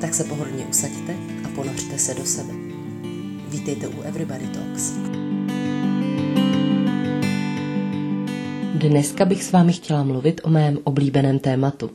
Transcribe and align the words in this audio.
Tak 0.00 0.14
se 0.14 0.24
pohodlně 0.24 0.64
usaďte 0.64 1.16
a 1.44 1.48
ponořte 1.54 1.98
se 1.98 2.14
do 2.14 2.24
sebe. 2.24 2.52
Vítejte 3.48 3.88
u 3.88 4.02
Everybody 4.02 4.46
Talks. 4.46 4.92
Dneska 8.74 9.24
bych 9.24 9.44
s 9.44 9.52
vámi 9.52 9.72
chtěla 9.72 10.04
mluvit 10.04 10.40
o 10.44 10.50
mém 10.50 10.78
oblíbeném 10.84 11.38
tématu. 11.38 11.90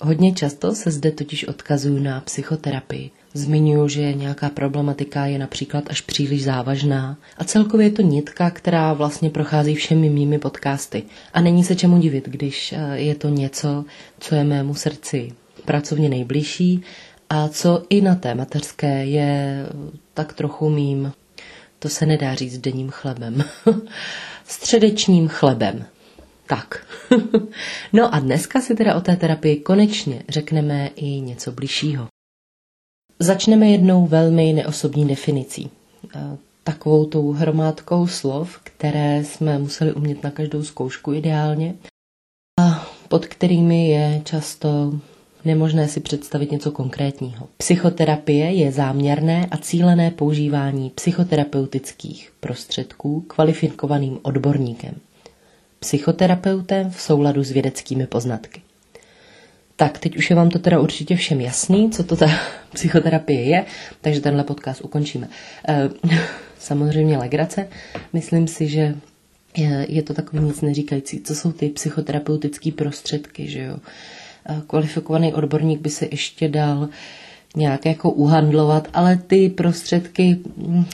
Hodně 0.00 0.32
často 0.32 0.74
se 0.74 0.90
zde 0.90 1.10
totiž 1.10 1.44
odkazuju 1.44 2.02
na 2.02 2.20
psychoterapii. 2.20 3.10
Zmiňuji, 3.34 3.88
že 3.88 4.12
nějaká 4.12 4.48
problematika 4.48 5.26
je 5.26 5.38
například 5.38 5.84
až 5.90 6.00
příliš 6.00 6.44
závažná 6.44 7.18
a 7.38 7.44
celkově 7.44 7.86
je 7.86 7.90
to 7.90 8.02
nitka, 8.02 8.50
která 8.50 8.92
vlastně 8.92 9.30
prochází 9.30 9.74
všemi 9.74 10.08
mými 10.08 10.38
podcasty. 10.38 11.02
A 11.32 11.40
není 11.40 11.64
se 11.64 11.76
čemu 11.76 11.98
divit, 11.98 12.28
když 12.28 12.72
eh, 12.72 12.98
je 12.98 13.14
to 13.14 13.28
něco, 13.28 13.84
co 14.18 14.34
je 14.34 14.44
mému 14.44 14.74
srdci 14.74 15.32
pracovně 15.64 16.08
nejbližší 16.08 16.82
a 17.30 17.48
co 17.48 17.82
i 17.88 18.00
na 18.00 18.14
té 18.14 18.34
mateřské 18.34 19.04
je 19.04 19.66
tak 20.14 20.32
trochu 20.32 20.70
mým, 20.70 21.12
to 21.78 21.88
se 21.88 22.06
nedá 22.06 22.34
říct 22.34 22.58
denním 22.58 22.90
chlebem, 22.90 23.44
středečním 24.46 25.28
chlebem. 25.28 25.84
Tak. 26.46 26.86
no 27.92 28.14
a 28.14 28.18
dneska 28.18 28.60
si 28.60 28.74
teda 28.74 28.94
o 28.94 29.00
té 29.00 29.16
terapii 29.16 29.56
konečně 29.56 30.22
řekneme 30.28 30.90
i 30.96 31.20
něco 31.20 31.52
bližšího. 31.52 32.06
Začneme 33.18 33.68
jednou 33.68 34.06
velmi 34.06 34.52
neosobní 34.52 35.08
definicí. 35.08 35.70
Takovou 36.64 37.04
tou 37.04 37.32
hromádkou 37.32 38.06
slov, 38.06 38.60
které 38.64 39.24
jsme 39.24 39.58
museli 39.58 39.92
umět 39.92 40.22
na 40.22 40.30
každou 40.30 40.62
zkoušku 40.62 41.12
ideálně 41.12 41.74
a 42.60 42.86
pod 43.08 43.26
kterými 43.26 43.88
je 43.88 44.22
často 44.24 45.00
nemožné 45.44 45.88
si 45.88 46.00
představit 46.00 46.52
něco 46.52 46.70
konkrétního. 46.70 47.48
Psychoterapie 47.56 48.52
je 48.52 48.72
záměrné 48.72 49.46
a 49.50 49.56
cílené 49.56 50.10
používání 50.10 50.90
psychoterapeutických 50.90 52.32
prostředků 52.40 53.20
kvalifikovaným 53.20 54.18
odborníkem. 54.22 54.94
Psychoterapeutem 55.78 56.90
v 56.90 57.00
souladu 57.00 57.44
s 57.44 57.50
vědeckými 57.50 58.06
poznatky. 58.06 58.62
Tak, 59.76 59.98
teď 59.98 60.16
už 60.16 60.30
je 60.30 60.36
vám 60.36 60.50
to 60.50 60.58
teda 60.58 60.80
určitě 60.80 61.16
všem 61.16 61.40
jasný, 61.40 61.90
co 61.90 62.04
to 62.04 62.16
ta 62.16 62.26
psychoterapie 62.72 63.42
je, 63.42 63.64
takže 64.00 64.20
tenhle 64.20 64.44
podcast 64.44 64.80
ukončíme. 64.80 65.28
E, 65.68 65.88
samozřejmě 66.58 67.18
legrace. 67.18 67.68
Myslím 68.12 68.48
si, 68.48 68.68
že 68.68 68.94
je 69.88 70.02
to 70.02 70.14
takový 70.14 70.42
nic 70.42 70.60
neříkající. 70.60 71.20
Co 71.20 71.34
jsou 71.34 71.52
ty 71.52 71.68
psychoterapeutické 71.68 72.72
prostředky, 72.72 73.48
že 73.48 73.62
jo? 73.62 73.76
Kvalifikovaný 74.66 75.34
odborník 75.34 75.80
by 75.80 75.90
se 75.90 76.08
ještě 76.10 76.48
dal 76.48 76.88
nějak 77.56 77.86
jako 77.86 78.10
uhandlovat, 78.10 78.88
ale 78.94 79.16
ty 79.16 79.48
prostředky, 79.48 80.38
hm, 80.56 80.84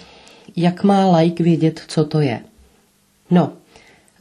jak 0.57 0.85
má 0.85 1.19
like 1.19 1.43
vědět, 1.43 1.83
co 1.89 2.05
to 2.05 2.21
je? 2.21 2.41
No, 3.31 3.53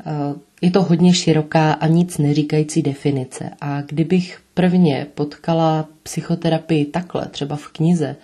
eh, 0.05 0.39
je 0.61 0.72
to 0.72 0.83
hodně 0.83 1.13
široká 1.13 1.73
a 1.73 1.88
nic 1.88 2.17
neříkající 2.17 2.81
definice. 2.81 3.50
A 3.61 3.81
kdybych 3.81 4.41
prvně 4.53 5.07
potkala 5.16 5.88
psychoterapii 6.03 6.85
takhle, 6.85 7.27
třeba 7.27 7.55
v 7.55 7.67
knize, 7.67 8.16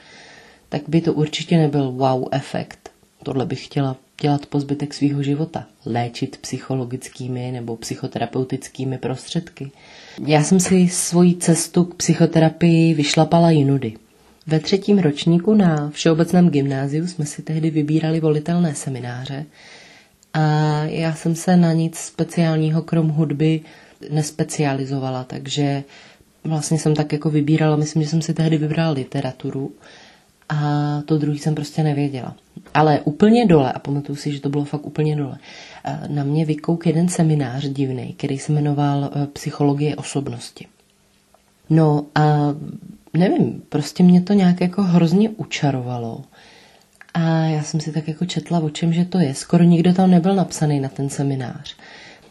tak 0.70 0.82
by 0.88 1.02
to 1.02 1.14
určitě 1.14 1.58
nebyl 1.58 1.92
wow 1.92 2.28
efekt. 2.32 2.90
Tohle 3.24 3.46
bych 3.46 3.66
chtěla 3.66 3.96
dělat 4.22 4.46
po 4.46 4.60
zbytek 4.60 4.94
svého 4.94 5.24
života. 5.24 5.66
Léčit 5.86 6.38
psychologickými 6.38 7.52
nebo 7.52 7.78
psychoterapeutickými 7.78 8.98
prostředky. 8.98 9.72
Já 10.28 10.44
jsem 10.44 10.60
si 10.60 10.88
svoji 10.88 11.36
cestu 11.36 11.84
k 11.84 11.96
psychoterapii 11.96 12.94
vyšlapala 12.94 13.52
jinudy. 13.52 13.94
Ve 14.48 14.60
třetím 14.60 15.00
ročníku 15.00 15.54
na 15.54 15.90
Všeobecném 15.90 16.50
gymnáziu 16.50 17.08
jsme 17.08 17.26
si 17.26 17.42
tehdy 17.42 17.70
vybírali 17.70 18.20
volitelné 18.20 18.76
semináře 18.76 19.46
a 20.34 20.42
já 20.84 21.14
jsem 21.14 21.36
se 21.36 21.58
na 21.58 21.74
nic 21.74 21.98
speciálního 21.98 22.82
krom 22.82 23.10
hudby 23.10 23.62
nespecializovala, 24.10 25.24
takže 25.24 25.84
vlastně 26.44 26.80
jsem 26.80 26.96
tak 26.96 27.14
jako 27.14 27.30
vybírala, 27.30 27.76
myslím, 27.76 28.04
že 28.04 28.10
jsem 28.10 28.22
si 28.22 28.34
tehdy 28.34 28.58
vybrala 28.58 28.92
literaturu 28.92 29.72
a 30.52 31.02
to 31.06 31.18
druhý 31.18 31.40
jsem 31.40 31.56
prostě 31.56 31.84
nevěděla. 31.84 32.36
Ale 32.74 33.00
úplně 33.04 33.46
dole, 33.46 33.72
a 33.72 33.80
pamatuju 33.80 34.16
si, 34.16 34.32
že 34.32 34.42
to 34.42 34.50
bylo 34.50 34.66
fakt 34.66 34.86
úplně 34.86 35.16
dole, 35.16 35.38
eh, 35.86 36.00
na 36.08 36.24
mě 36.24 36.46
vykouk 36.46 36.86
jeden 36.86 37.08
seminář 37.08 37.66
divný, 37.66 38.14
který 38.18 38.38
se 38.38 38.52
jmenoval 38.52 39.12
eh, 39.14 39.28
Psychologie 39.28 39.96
osobnosti. 39.96 40.68
No 41.70 42.06
a 42.16 42.56
nevím, 43.14 43.64
prostě 43.70 44.04
mě 44.04 44.22
to 44.22 44.34
nějak 44.34 44.62
jako 44.62 44.84
hrozně 44.84 45.30
učarovalo. 45.30 46.24
A 47.14 47.20
já 47.30 47.64
jsem 47.64 47.80
si 47.80 47.92
tak 47.92 48.08
jako 48.08 48.26
četla, 48.26 48.60
o 48.60 48.70
čem 48.70 48.94
že 48.94 49.06
to 49.06 49.20
je. 49.20 49.34
Skoro 49.34 49.64
nikdo 49.64 49.94
tam 49.94 50.12
nebyl 50.12 50.36
napsaný 50.36 50.80
na 50.80 50.90
ten 50.90 51.10
seminář. 51.10 51.76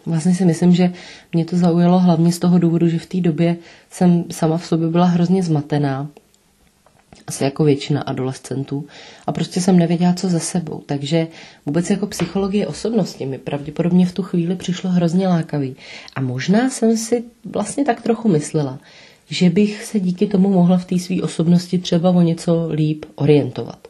Vlastně 0.06 0.34
si 0.34 0.44
myslím, 0.44 0.74
že 0.74 0.92
mě 1.32 1.44
to 1.44 1.56
zaujalo 1.56 1.98
hlavně 1.98 2.32
z 2.32 2.38
toho 2.38 2.58
důvodu, 2.58 2.88
že 2.88 2.98
v 2.98 3.06
té 3.06 3.20
době 3.20 3.56
jsem 3.90 4.24
sama 4.30 4.58
v 4.58 4.66
sobě 4.66 4.88
byla 4.88 5.06
hrozně 5.06 5.42
zmatená 5.42 6.08
asi 7.26 7.44
jako 7.44 7.64
většina 7.64 8.00
adolescentů. 8.02 8.86
A 9.26 9.32
prostě 9.32 9.60
jsem 9.60 9.78
nevěděla, 9.78 10.12
co 10.12 10.28
za 10.28 10.38
sebou. 10.38 10.82
Takže 10.86 11.26
vůbec 11.66 11.90
jako 11.90 12.06
psychologie 12.06 12.66
osobnosti 12.66 13.26
mi 13.26 13.38
pravděpodobně 13.38 14.06
v 14.06 14.12
tu 14.12 14.22
chvíli 14.22 14.56
přišlo 14.56 14.90
hrozně 14.90 15.28
lákavý. 15.28 15.76
A 16.14 16.20
možná 16.20 16.70
jsem 16.70 16.96
si 16.96 17.24
vlastně 17.44 17.84
tak 17.84 18.02
trochu 18.02 18.28
myslela, 18.28 18.78
že 19.30 19.50
bych 19.50 19.84
se 19.84 20.00
díky 20.00 20.26
tomu 20.26 20.50
mohla 20.50 20.78
v 20.78 20.84
té 20.84 20.98
své 20.98 21.22
osobnosti 21.22 21.78
třeba 21.78 22.10
o 22.10 22.20
něco 22.22 22.68
líp 22.72 23.04
orientovat. 23.14 23.88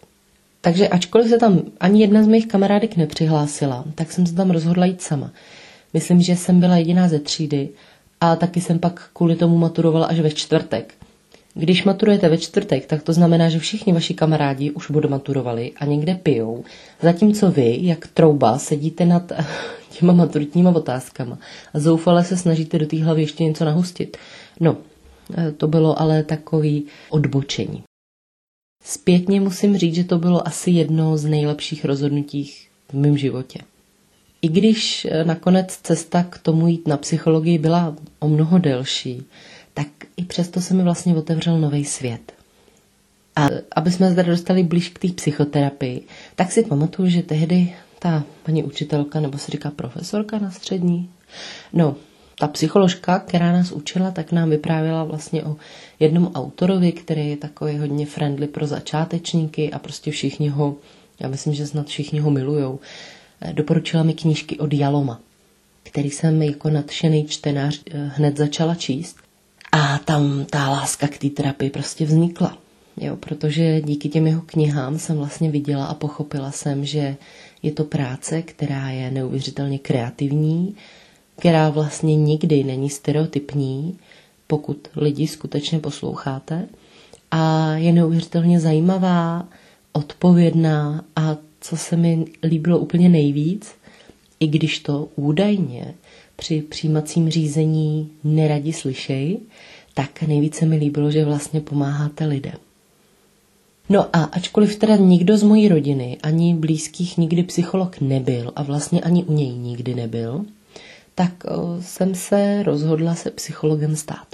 Takže 0.61 0.89
ačkoliv 0.89 1.29
se 1.29 1.39
tam 1.39 1.63
ani 1.81 2.01
jedna 2.01 2.23
z 2.23 2.27
mých 2.27 2.47
kamarádek 2.47 2.97
nepřihlásila, 2.97 3.85
tak 3.95 4.13
jsem 4.13 4.27
se 4.27 4.35
tam 4.35 4.51
rozhodla 4.51 4.87
jít 4.87 5.03
sama. 5.03 5.31
Myslím, 5.95 6.23
že 6.23 6.37
jsem 6.37 6.61
byla 6.61 6.77
jediná 6.77 7.09
ze 7.09 7.19
třídy 7.19 7.69
a 8.21 8.37
taky 8.37 8.61
jsem 8.61 8.79
pak 8.79 9.11
kvůli 9.13 9.37
tomu 9.37 9.59
maturovala 9.59 10.07
až 10.07 10.21
ve 10.21 10.31
čtvrtek. 10.31 10.95
Když 11.55 11.85
maturujete 11.85 12.29
ve 12.29 12.39
čtvrtek, 12.39 12.87
tak 12.87 13.03
to 13.03 13.13
znamená, 13.13 13.49
že 13.49 13.59
všichni 13.59 13.93
vaši 13.93 14.15
kamarádi 14.15 14.71
už 14.71 14.91
budou 14.91 15.09
maturovali 15.09 15.73
a 15.77 15.85
někde 15.85 16.15
pijou, 16.15 16.65
zatímco 17.03 17.51
vy, 17.51 17.79
jak 17.81 18.07
trouba, 18.07 18.59
sedíte 18.59 19.07
nad 19.07 19.33
těma 19.91 20.13
maturitníma 20.13 20.71
otázkama 20.71 21.39
a 21.75 21.79
zoufale 21.79 22.25
se 22.25 22.37
snažíte 22.37 22.79
do 22.79 22.87
té 22.87 23.05
hlavy 23.05 23.23
ještě 23.23 23.45
něco 23.45 23.65
nahustit. 23.65 24.17
No, 24.61 24.77
eh, 25.39 25.53
to 25.53 25.69
bylo 25.69 26.01
ale 26.01 26.23
takový 26.23 26.85
odbočení. 27.11 27.83
Zpětně 28.85 29.41
musím 29.41 29.77
říct, 29.77 29.95
že 29.95 30.05
to 30.05 30.19
bylo 30.19 30.49
asi 30.49 30.71
jedno 30.71 31.17
z 31.17 31.25
nejlepších 31.25 31.85
rozhodnutí 31.85 32.51
v 32.89 32.95
mém 32.95 33.17
životě. 33.17 33.59
I 34.43 34.49
když 34.49 35.07
eh, 35.11 35.25
nakonec 35.25 35.79
cesta 35.83 36.23
k 36.23 36.39
tomu 36.39 36.69
jít 36.69 36.89
na 36.89 36.97
psychologii 36.97 37.59
byla 37.59 37.97
o 38.19 38.29
mnoho 38.29 38.59
delší, 38.59 39.23
tak 39.75 39.87
i 40.17 40.25
přesto 40.25 40.61
se 40.61 40.75
mi 40.75 40.83
vlastně 40.83 41.17
otevřel 41.17 41.61
nový 41.61 41.85
svět. 41.85 42.33
A 43.37 43.49
aby 43.77 43.91
jsme 43.91 44.13
zde 44.13 44.23
dostali 44.23 44.63
blíž 44.63 44.89
k 44.89 44.99
té 44.99 45.09
psychoterapii, 45.09 46.03
tak 46.35 46.53
si 46.53 46.63
pamatuju, 46.63 47.09
že 47.09 47.23
tehdy 47.23 47.75
ta 47.99 48.25
paní 48.43 48.65
učitelka, 48.65 49.21
nebo 49.21 49.39
se 49.39 49.53
říká 49.53 49.71
profesorka 49.71 50.39
na 50.39 50.51
střední, 50.51 51.11
no, 51.73 51.97
ta 52.39 52.49
psycholožka, 52.49 53.19
která 53.19 53.53
nás 53.53 53.73
učila, 53.73 54.11
tak 54.11 54.33
nám 54.33 54.51
vyprávěla 54.51 55.05
vlastně 55.05 55.45
o 55.45 55.57
jednom 56.01 56.31
autorovi, 56.35 56.93
který 56.93 57.29
je 57.29 57.37
takový 57.37 57.79
hodně 57.79 58.07
friendly 58.07 58.47
pro 58.47 58.67
začátečníky 58.67 59.73
a 59.73 59.79
prostě 59.79 60.11
všichni 60.11 60.49
ho, 60.49 60.77
já 61.21 61.29
myslím, 61.29 61.55
že 61.55 61.67
snad 61.67 61.87
všichni 61.87 62.21
ho 62.21 62.31
milujou. 62.31 62.79
Doporučila 63.53 64.03
mi 64.03 64.15
knížky 64.15 64.59
od 64.59 64.73
Jaloma, 64.73 65.21
který 65.83 66.11
jsem 66.11 66.43
jako 66.43 66.71
nadšený 66.71 67.25
čtenář 67.25 67.81
eh, 67.91 68.11
hned 68.15 68.37
začala 68.37 68.75
číst. 68.75 69.17
A 69.73 69.99
tam 69.99 70.45
ta 70.51 70.69
láska 70.71 71.09
k 71.09 71.19
té 71.19 71.29
terapii 71.31 71.71
prostě 71.71 72.05
vznikla. 72.05 72.59
Jo, 72.97 73.17
protože 73.17 73.81
díky 73.81 74.09
těm 74.09 74.27
jeho 74.27 74.43
knihám 74.47 74.99
jsem 74.99 75.17
vlastně 75.17 75.51
viděla 75.51 75.87
a 75.87 75.95
pochopila 75.95 76.51
jsem, 76.51 76.85
že 76.85 77.17
je 77.63 77.73
to 77.73 77.85
práce, 77.85 78.43
která 78.43 78.91
je 78.91 79.11
neuvěřitelně 79.11 79.79
kreativní, 79.79 80.75
která 81.39 81.71
vlastně 81.71 82.17
nikdy 82.17 82.65
není 82.65 82.91
stereotypní, 82.91 83.99
pokud 84.47 84.89
lidi 84.97 85.27
skutečně 85.27 85.79
posloucháte. 85.79 86.69
a 87.31 87.73
je 87.75 87.93
neuvěřitelně 87.93 88.61
zajímavá, 88.61 89.49
odpovědná 89.93 91.05
a 91.17 91.37
co 91.61 91.77
se 91.77 91.97
mi 91.97 92.25
líbilo 92.45 92.79
úplně 92.79 93.09
nejvíc, 93.09 93.73
i 94.41 94.47
když 94.47 94.79
to 94.79 95.09
údajně 95.17 95.95
při 96.41 96.63
přijímacím 96.63 97.31
řízení 97.31 98.11
neradi 98.25 98.73
slyšej, 98.73 99.39
tak 99.95 100.23
nejvíce 100.23 100.67
mi 100.67 100.77
líbilo, 100.77 101.11
že 101.11 101.25
vlastně 101.25 101.61
pomáháte 101.61 102.25
lidem. 102.27 102.57
No 103.89 104.17
a 104.17 104.25
ačkoliv 104.25 104.77
teda 104.77 104.97
nikdo 104.97 105.37
z 105.37 105.43
mojí 105.43 105.69
rodiny, 105.69 106.19
ani 106.23 106.55
blízkých 106.55 107.19
nikdy 107.19 107.43
psycholog 107.43 108.01
nebyl 108.01 108.53
a 108.57 108.63
vlastně 108.63 109.01
ani 109.01 109.25
u 109.25 109.33
něj 109.33 109.53
nikdy 109.53 109.95
nebyl, 109.95 110.45
tak 111.15 111.33
jsem 111.81 112.15
se 112.15 112.63
rozhodla 112.63 113.15
se 113.15 113.31
psychologem 113.31 113.97
stát. 113.97 114.27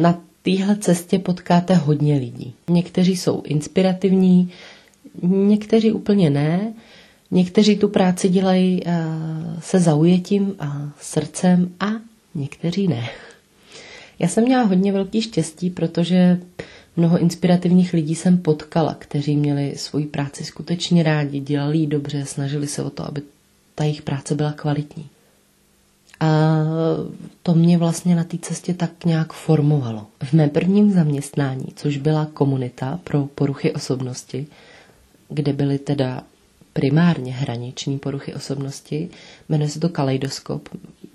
Na 0.00 0.22
téhle 0.42 0.76
cestě 0.76 1.18
potkáte 1.18 1.74
hodně 1.74 2.18
lidí. 2.18 2.54
Někteří 2.70 3.16
jsou 3.16 3.42
inspirativní, 3.42 4.52
někteří 5.22 5.92
úplně 5.92 6.30
ne, 6.30 6.74
někteří 7.30 7.76
tu 7.76 7.88
práci 7.88 8.28
dělají 8.28 8.82
se 9.60 9.80
zaujetím 9.80 10.54
a 10.60 10.90
srdcem 11.00 11.74
a 11.80 11.86
někteří 12.34 12.88
ne. 12.88 13.08
Já 14.18 14.28
jsem 14.28 14.44
měla 14.44 14.62
hodně 14.62 14.92
velký 14.92 15.22
štěstí, 15.22 15.70
protože 15.70 16.40
mnoho 16.96 17.18
inspirativních 17.18 17.92
lidí 17.92 18.14
jsem 18.14 18.38
potkala, 18.38 18.94
kteří 18.98 19.36
měli 19.36 19.74
svoji 19.76 20.06
práci 20.06 20.44
skutečně 20.44 21.02
rádi, 21.02 21.40
dělali 21.40 21.78
ji 21.78 21.86
dobře, 21.86 22.24
snažili 22.24 22.66
se 22.66 22.82
o 22.82 22.90
to, 22.90 23.08
aby 23.08 23.22
ta 23.74 23.84
jejich 23.84 24.02
práce 24.02 24.34
byla 24.34 24.52
kvalitní. 24.52 25.06
A 26.20 26.56
to 27.42 27.54
mě 27.54 27.78
vlastně 27.78 28.16
na 28.16 28.24
té 28.24 28.38
cestě 28.38 28.74
tak 28.74 29.04
nějak 29.04 29.32
formovalo. 29.32 30.06
V 30.24 30.32
mém 30.32 30.50
prvním 30.50 30.92
zaměstnání, 30.92 31.66
což 31.76 31.96
byla 31.96 32.26
komunita 32.34 33.00
pro 33.04 33.26
poruchy 33.26 33.72
osobnosti, 33.72 34.46
kde 35.28 35.52
byly 35.52 35.78
teda 35.78 36.22
primárně 36.76 37.32
hraniční 37.32 37.98
poruchy 37.98 38.34
osobnosti. 38.34 39.08
Jmenuje 39.48 39.68
se 39.68 39.80
to 39.80 39.88
Kaleidoskop. 39.88 40.68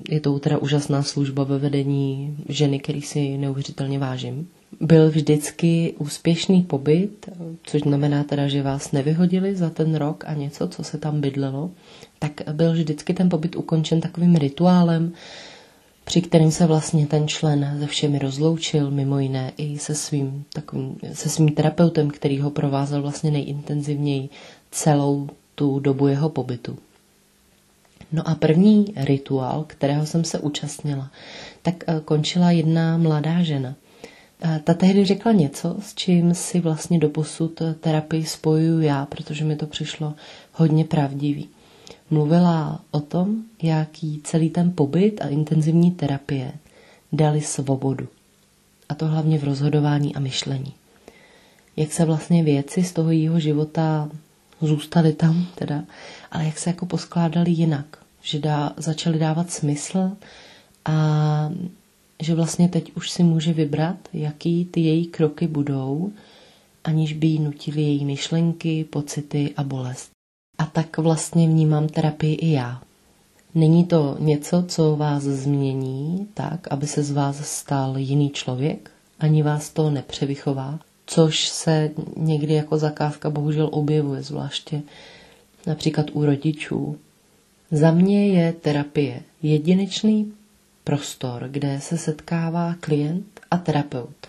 Je 0.09 0.19
to 0.19 0.39
teda 0.39 0.57
úžasná 0.57 1.03
služba 1.03 1.43
ve 1.43 1.57
vedení 1.57 2.37
ženy, 2.49 2.79
který 2.79 3.01
si 3.01 3.37
neuvěřitelně 3.37 3.99
vážím. 3.99 4.47
Byl 4.79 5.09
vždycky 5.09 5.93
úspěšný 5.97 6.61
pobyt, 6.61 7.29
což 7.63 7.81
znamená 7.81 8.23
teda, 8.23 8.47
že 8.47 8.63
vás 8.63 8.91
nevyhodili 8.91 9.55
za 9.55 9.69
ten 9.69 9.95
rok 9.95 10.23
a 10.27 10.33
něco, 10.33 10.67
co 10.67 10.83
se 10.83 10.97
tam 10.97 11.21
bydlelo, 11.21 11.71
tak 12.19 12.31
byl 12.53 12.73
vždycky 12.73 13.13
ten 13.13 13.29
pobyt 13.29 13.55
ukončen 13.55 14.01
takovým 14.01 14.35
rituálem, 14.35 15.11
při 16.03 16.21
kterém 16.21 16.51
se 16.51 16.65
vlastně 16.65 17.07
ten 17.07 17.27
člen 17.27 17.77
se 17.79 17.87
všemi 17.87 18.19
rozloučil, 18.19 18.91
mimo 18.91 19.19
jiné 19.19 19.51
i 19.57 19.77
se 19.77 19.95
svým, 19.95 20.43
takovým, 20.53 20.97
se 21.13 21.29
svým 21.29 21.49
terapeutem, 21.49 22.09
který 22.09 22.39
ho 22.39 22.49
provázel 22.49 23.01
vlastně 23.01 23.31
nejintenzivněji 23.31 24.29
celou 24.71 25.29
tu 25.61 25.79
dobu 25.79 26.07
jeho 26.07 26.29
pobytu. 26.29 26.77
No 28.11 28.27
a 28.27 28.35
první 28.35 28.93
rituál, 28.95 29.63
kterého 29.67 30.05
jsem 30.05 30.23
se 30.23 30.39
účastnila, 30.39 31.11
tak 31.61 31.83
eh, 31.87 32.01
končila 32.05 32.51
jedna 32.51 32.97
mladá 32.97 33.43
žena. 33.43 33.75
Ta 34.63 34.73
tehdy 34.73 35.05
řekla 35.05 35.31
něco, 35.31 35.75
s 35.81 35.95
čím 35.95 36.33
si 36.33 36.59
vlastně 36.59 36.99
doposud 36.99 37.61
terapii 37.79 38.25
spojuju 38.25 38.81
já, 38.81 39.05
protože 39.05 39.45
mi 39.45 39.55
to 39.55 39.67
přišlo 39.67 40.13
hodně 40.53 40.85
pravdivý. 40.85 41.49
Mluvila 42.09 42.81
o 42.91 42.99
tom, 42.99 43.43
jaký 43.61 44.21
celý 44.23 44.49
ten 44.49 44.71
pobyt 44.71 45.21
a 45.21 45.27
intenzivní 45.27 45.91
terapie 45.91 46.51
dali 47.13 47.41
svobodu. 47.41 48.07
A 48.89 48.95
to 48.95 49.07
hlavně 49.07 49.37
v 49.39 49.43
rozhodování 49.43 50.15
a 50.15 50.19
myšlení. 50.19 50.73
Jak 51.77 51.93
se 51.93 52.05
vlastně 52.05 52.43
věci 52.43 52.83
z 52.83 52.93
toho 52.93 53.11
jeho 53.11 53.39
života 53.39 54.09
zůstaly 54.67 55.13
tam, 55.13 55.47
teda, 55.55 55.83
ale 56.31 56.45
jak 56.45 56.59
se 56.59 56.69
jako 56.69 56.85
poskládali 56.85 57.51
jinak. 57.51 57.85
Že 58.21 58.39
dá, 58.39 58.73
začali 58.77 59.19
dávat 59.19 59.51
smysl 59.51 60.11
a 60.85 61.49
že 62.21 62.35
vlastně 62.35 62.69
teď 62.69 62.91
už 62.95 63.09
si 63.09 63.23
může 63.23 63.53
vybrat, 63.53 63.97
jaký 64.13 64.65
ty 64.65 64.79
její 64.79 65.05
kroky 65.05 65.47
budou, 65.47 66.11
aniž 66.83 67.13
by 67.13 67.27
jí 67.27 67.39
nutili 67.39 67.81
její 67.81 68.05
myšlenky, 68.05 68.83
pocity 68.83 69.53
a 69.57 69.63
bolest. 69.63 70.11
A 70.57 70.65
tak 70.65 70.97
vlastně 70.97 71.47
vnímám 71.47 71.87
terapii 71.87 72.35
i 72.35 72.51
já. 72.51 72.81
Není 73.55 73.85
to 73.85 74.17
něco, 74.19 74.63
co 74.67 74.95
vás 74.95 75.23
změní 75.23 76.27
tak, 76.33 76.67
aby 76.71 76.87
se 76.87 77.03
z 77.03 77.11
vás 77.11 77.45
stal 77.45 77.97
jiný 77.97 78.29
člověk, 78.29 78.91
ani 79.19 79.43
vás 79.43 79.69
to 79.69 79.89
nepřevychová, 79.89 80.79
což 81.05 81.47
se 81.49 81.91
někdy 82.17 82.53
jako 82.53 82.77
zakázka 82.77 83.29
bohužel 83.29 83.69
objevuje, 83.71 84.23
zvláště 84.23 84.81
například 85.67 86.05
u 86.13 86.25
rodičů. 86.25 86.97
Za 87.71 87.91
mě 87.91 88.27
je 88.27 88.53
terapie 88.53 89.21
jedinečný 89.41 90.33
prostor, 90.83 91.47
kde 91.51 91.81
se 91.81 91.97
setkává 91.97 92.75
klient 92.79 93.39
a 93.51 93.57
terapeut, 93.57 94.27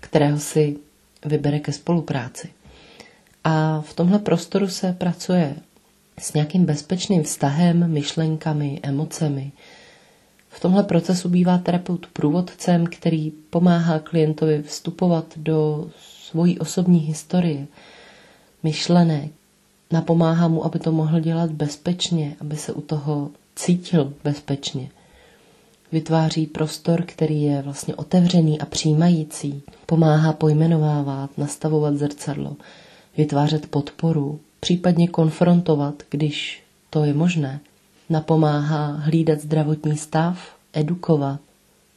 kterého 0.00 0.38
si 0.38 0.76
vybere 1.24 1.58
ke 1.58 1.72
spolupráci. 1.72 2.48
A 3.44 3.80
v 3.80 3.94
tomhle 3.94 4.18
prostoru 4.18 4.68
se 4.68 4.92
pracuje 4.92 5.56
s 6.18 6.32
nějakým 6.32 6.64
bezpečným 6.64 7.22
vztahem, 7.22 7.90
myšlenkami, 7.92 8.80
emocemi. 8.82 9.52
V 10.52 10.60
tomhle 10.60 10.82
procesu 10.82 11.28
bývá 11.28 11.58
terapeut 11.58 12.06
průvodcem, 12.12 12.86
který 12.86 13.30
pomáhá 13.30 13.98
klientovi 13.98 14.62
vstupovat 14.62 15.24
do 15.36 15.90
svojí 16.00 16.58
osobní 16.58 16.98
historie, 16.98 17.66
myšlenek, 18.62 19.32
napomáhá 19.90 20.48
mu, 20.48 20.64
aby 20.64 20.78
to 20.78 20.92
mohl 20.92 21.20
dělat 21.20 21.50
bezpečně, 21.50 22.36
aby 22.40 22.56
se 22.56 22.72
u 22.72 22.80
toho 22.80 23.30
cítil 23.56 24.12
bezpečně. 24.24 24.88
Vytváří 25.92 26.46
prostor, 26.46 27.02
který 27.06 27.42
je 27.42 27.62
vlastně 27.62 27.94
otevřený 27.94 28.60
a 28.60 28.66
přijímající. 28.66 29.62
Pomáhá 29.86 30.32
pojmenovávat, 30.32 31.38
nastavovat 31.38 31.94
zrcadlo, 31.96 32.56
vytvářet 33.16 33.66
podporu, 33.66 34.40
případně 34.60 35.08
konfrontovat, 35.08 35.94
když 36.10 36.62
to 36.90 37.04
je 37.04 37.14
možné. 37.14 37.60
Napomáhá 38.12 38.86
hlídat 38.86 39.40
zdravotní 39.40 39.96
stav, 39.96 40.56
edukovat. 40.72 41.40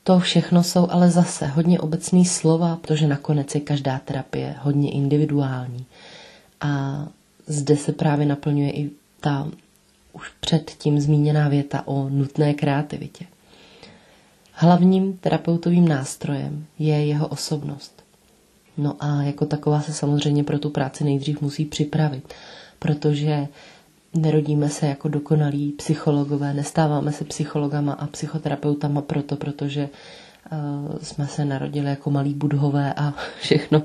To 0.03 0.19
všechno 0.19 0.63
jsou 0.63 0.87
ale 0.91 1.09
zase 1.11 1.47
hodně 1.47 1.79
obecný 1.79 2.25
slova, 2.25 2.75
protože 2.75 3.07
nakonec 3.07 3.55
je 3.55 3.61
každá 3.61 3.99
terapie 3.99 4.55
hodně 4.61 4.91
individuální. 4.91 5.85
A 6.61 7.05
zde 7.47 7.77
se 7.77 7.91
právě 7.91 8.25
naplňuje 8.25 8.71
i 8.71 8.89
ta 9.19 9.47
už 10.13 10.31
předtím 10.39 10.99
zmíněná 10.99 11.47
věta 11.49 11.87
o 11.87 12.09
nutné 12.09 12.53
kreativitě. 12.53 13.25
Hlavním 14.51 15.17
terapeutovým 15.17 15.87
nástrojem 15.87 16.65
je 16.79 17.05
jeho 17.05 17.27
osobnost. 17.27 18.03
No 18.77 18.95
a 18.99 19.21
jako 19.23 19.45
taková 19.45 19.81
se 19.81 19.93
samozřejmě 19.93 20.43
pro 20.43 20.59
tu 20.59 20.69
práci 20.69 21.03
nejdřív 21.03 21.41
musí 21.41 21.65
připravit, 21.65 22.33
protože 22.79 23.47
nerodíme 24.15 24.69
se 24.69 24.87
jako 24.87 25.07
dokonalí 25.07 25.71
psychologové, 25.71 26.53
nestáváme 26.53 27.11
se 27.11 27.25
psychologama 27.25 27.93
a 27.93 28.07
psychoterapeutama 28.07 29.01
proto, 29.01 29.35
protože 29.35 29.89
uh, 30.51 30.97
jsme 31.01 31.27
se 31.27 31.45
narodili 31.45 31.89
jako 31.89 32.11
malí 32.11 32.33
budhové 32.33 32.93
a 32.93 33.13
všechno 33.41 33.83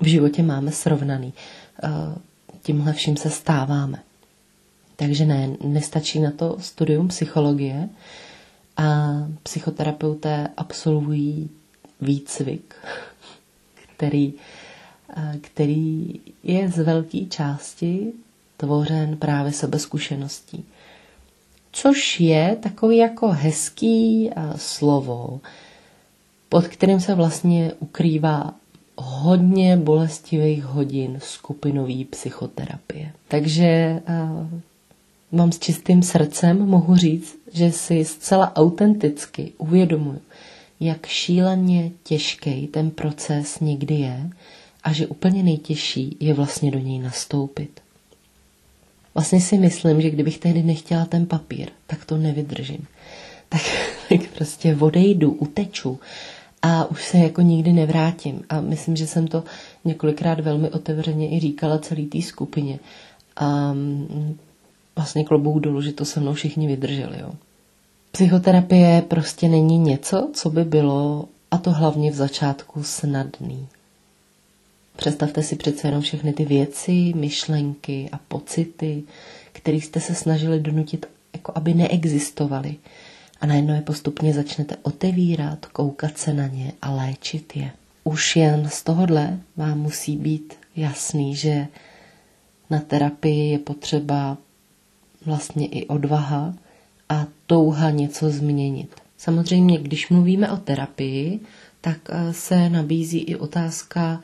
v 0.00 0.06
životě 0.06 0.42
máme 0.42 0.72
srovnaný. 0.72 1.32
Uh, 1.84 1.90
tímhle 2.62 2.92
vším 2.92 3.16
se 3.16 3.30
stáváme. 3.30 4.02
Takže 4.96 5.24
ne, 5.24 5.56
nestačí 5.64 6.20
na 6.20 6.30
to 6.30 6.56
studium 6.60 7.08
psychologie 7.08 7.88
a 8.76 9.08
psychoterapeuté 9.42 10.48
absolvují 10.56 11.50
výcvik, 12.00 12.74
který, 13.96 14.34
který 15.40 16.20
je 16.42 16.68
z 16.68 16.78
velké 16.78 17.24
části 17.24 18.12
tvořen 18.60 19.16
právě 19.16 19.52
sebezkušeností. 19.52 20.64
Což 21.72 22.20
je 22.20 22.56
takový 22.62 22.96
jako 22.96 23.28
hezký 23.28 24.30
slovo, 24.56 25.40
pod 26.48 26.66
kterým 26.68 27.00
se 27.00 27.14
vlastně 27.14 27.72
ukrývá 27.78 28.54
hodně 28.96 29.76
bolestivých 29.76 30.64
hodin 30.64 31.18
skupinové 31.22 32.04
psychoterapie. 32.10 33.12
Takže 33.28 34.00
uh, 34.08 34.60
mám 35.32 35.52
s 35.52 35.58
čistým 35.58 36.02
srdcem, 36.02 36.66
mohu 36.66 36.96
říct, 36.96 37.38
že 37.52 37.72
si 37.72 38.04
zcela 38.04 38.56
autenticky 38.56 39.52
uvědomuji, 39.58 40.20
jak 40.80 41.06
šíleně 41.06 41.90
těžký 42.02 42.66
ten 42.66 42.90
proces 42.90 43.60
někdy 43.60 43.94
je 43.94 44.30
a 44.82 44.92
že 44.92 45.06
úplně 45.06 45.42
nejtěžší 45.42 46.16
je 46.20 46.34
vlastně 46.34 46.70
do 46.70 46.78
něj 46.78 46.98
nastoupit. 46.98 47.80
Vlastně 49.14 49.40
si 49.40 49.58
myslím, 49.58 50.00
že 50.00 50.10
kdybych 50.10 50.38
tehdy 50.38 50.62
nechtěla 50.62 51.04
ten 51.04 51.26
papír, 51.26 51.68
tak 51.86 52.04
to 52.04 52.16
nevydržím. 52.16 52.86
Tak, 53.48 53.62
tak 54.08 54.20
prostě 54.34 54.76
odejdu, 54.76 55.32
uteču 55.32 56.00
a 56.62 56.90
už 56.90 57.04
se 57.04 57.18
jako 57.18 57.40
nikdy 57.40 57.72
nevrátím. 57.72 58.42
A 58.48 58.60
myslím, 58.60 58.96
že 58.96 59.06
jsem 59.06 59.28
to 59.28 59.44
několikrát 59.84 60.40
velmi 60.40 60.70
otevřeně 60.70 61.36
i 61.36 61.40
říkala 61.40 61.78
celý 61.78 62.06
té 62.06 62.22
skupině. 62.22 62.78
A 63.36 63.72
mm, 63.72 64.38
vlastně 64.96 65.24
klobouk 65.24 65.60
dolů, 65.60 65.82
že 65.82 65.92
to 65.92 66.04
se 66.04 66.20
mnou 66.20 66.34
všichni 66.34 66.66
vydrželi. 66.66 67.20
Jo. 67.20 67.32
Psychoterapie 68.12 69.02
prostě 69.08 69.48
není 69.48 69.78
něco, 69.78 70.30
co 70.34 70.50
by 70.50 70.64
bylo, 70.64 71.24
a 71.50 71.58
to 71.58 71.70
hlavně 71.70 72.10
v 72.10 72.14
začátku, 72.14 72.82
snadný. 72.82 73.68
Představte 75.00 75.42
si 75.42 75.56
přece 75.56 75.88
jenom 75.88 76.02
všechny 76.02 76.32
ty 76.32 76.44
věci, 76.44 77.12
myšlenky 77.16 78.08
a 78.12 78.18
pocity, 78.28 79.02
které 79.52 79.76
jste 79.76 80.00
se 80.00 80.14
snažili 80.14 80.60
donutit, 80.60 81.06
jako 81.32 81.52
aby 81.54 81.74
neexistovaly. 81.74 82.74
A 83.40 83.46
najednou 83.46 83.74
je 83.74 83.80
postupně 83.80 84.34
začnete 84.34 84.76
otevírat, 84.82 85.66
koukat 85.66 86.18
se 86.18 86.34
na 86.34 86.46
ně 86.46 86.72
a 86.82 86.90
léčit 86.90 87.56
je. 87.56 87.70
Už 88.04 88.36
jen 88.36 88.68
z 88.68 88.82
tohohle 88.82 89.38
vám 89.56 89.78
musí 89.80 90.16
být 90.16 90.54
jasný, 90.76 91.36
že 91.36 91.66
na 92.70 92.80
terapii 92.80 93.50
je 93.50 93.58
potřeba 93.58 94.36
vlastně 95.26 95.66
i 95.66 95.86
odvaha 95.86 96.54
a 97.08 97.26
touha 97.46 97.90
něco 97.90 98.30
změnit. 98.30 98.90
Samozřejmě, 99.16 99.78
když 99.78 100.08
mluvíme 100.08 100.50
o 100.50 100.56
terapii, 100.56 101.40
tak 101.80 101.98
eh, 102.08 102.32
se 102.32 102.70
nabízí 102.70 103.18
i 103.18 103.36
otázka, 103.36 104.20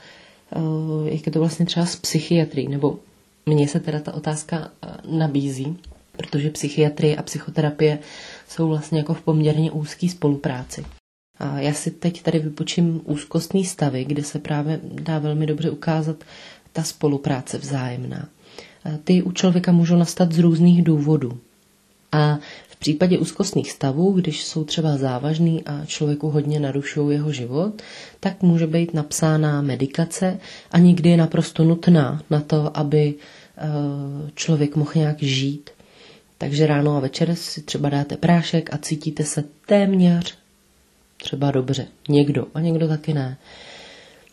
jak 1.04 1.26
je 1.26 1.32
to 1.32 1.38
vlastně 1.38 1.66
třeba 1.66 1.86
s 1.86 1.96
psychiatrií, 1.96 2.68
nebo 2.68 2.98
mně 3.46 3.68
se 3.68 3.80
teda 3.80 4.00
ta 4.00 4.14
otázka 4.14 4.70
eh, 4.82 4.88
nabízí, 5.10 5.76
protože 6.16 6.50
psychiatrie 6.50 7.16
a 7.16 7.22
psychoterapie 7.22 7.98
jsou 8.48 8.68
vlastně 8.68 8.98
jako 8.98 9.14
v 9.14 9.22
poměrně 9.22 9.70
úzké 9.70 10.08
spolupráci. 10.08 10.84
A 11.38 11.60
já 11.60 11.72
si 11.72 11.90
teď 11.90 12.22
tady 12.22 12.38
vypočím 12.38 13.00
úzkostný 13.04 13.64
stavy, 13.64 14.04
kde 14.04 14.22
se 14.22 14.38
právě 14.38 14.80
dá 14.82 15.18
velmi 15.18 15.46
dobře 15.46 15.70
ukázat 15.70 16.16
ta 16.72 16.82
spolupráce 16.82 17.58
vzájemná. 17.58 18.28
Ty 19.04 19.22
u 19.22 19.32
člověka 19.32 19.72
můžou 19.72 19.96
nastat 19.96 20.32
z 20.32 20.38
různých 20.38 20.84
důvodů. 20.84 21.38
A 22.12 22.38
v 22.76 22.78
případě 22.78 23.18
úzkostných 23.18 23.70
stavů, 23.72 24.12
když 24.12 24.44
jsou 24.44 24.64
třeba 24.64 24.96
závažný 24.96 25.64
a 25.64 25.84
člověku 25.86 26.30
hodně 26.30 26.60
narušují 26.60 27.16
jeho 27.16 27.32
život, 27.32 27.82
tak 28.20 28.42
může 28.42 28.66
být 28.66 28.94
napsána 28.94 29.62
medikace 29.62 30.38
a 30.70 30.78
někdy 30.78 31.10
je 31.10 31.16
naprosto 31.16 31.64
nutná 31.64 32.22
na 32.30 32.40
to, 32.40 32.76
aby 32.76 33.14
eh, 33.58 33.62
člověk 34.34 34.76
mohl 34.76 34.92
nějak 34.94 35.22
žít. 35.22 35.70
Takže 36.38 36.66
ráno 36.66 36.96
a 36.96 37.00
večer 37.00 37.34
si 37.34 37.62
třeba 37.62 37.88
dáte 37.88 38.16
prášek 38.16 38.74
a 38.74 38.78
cítíte 38.78 39.24
se 39.24 39.44
téměř 39.66 40.38
třeba 41.16 41.50
dobře. 41.50 41.86
Někdo 42.08 42.46
a 42.54 42.60
někdo 42.60 42.88
taky 42.88 43.14
ne. 43.14 43.36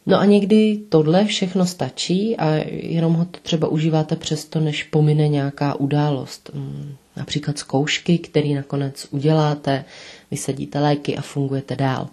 No 0.05 0.19
a 0.19 0.25
někdy 0.25 0.79
tohle 0.89 1.25
všechno 1.25 1.65
stačí 1.65 2.37
a 2.37 2.53
jenom 2.71 3.13
ho 3.13 3.25
třeba 3.41 3.67
užíváte 3.67 4.15
přesto, 4.15 4.59
než 4.59 4.83
pomine 4.83 5.27
nějaká 5.27 5.79
událost. 5.79 6.49
Mm, 6.53 6.95
například 7.17 7.57
zkoušky, 7.57 8.17
které 8.17 8.49
nakonec 8.49 9.07
uděláte, 9.11 9.85
vysadíte 10.31 10.79
léky 10.79 11.17
a 11.17 11.21
fungujete 11.21 11.75
dál. 11.75 12.07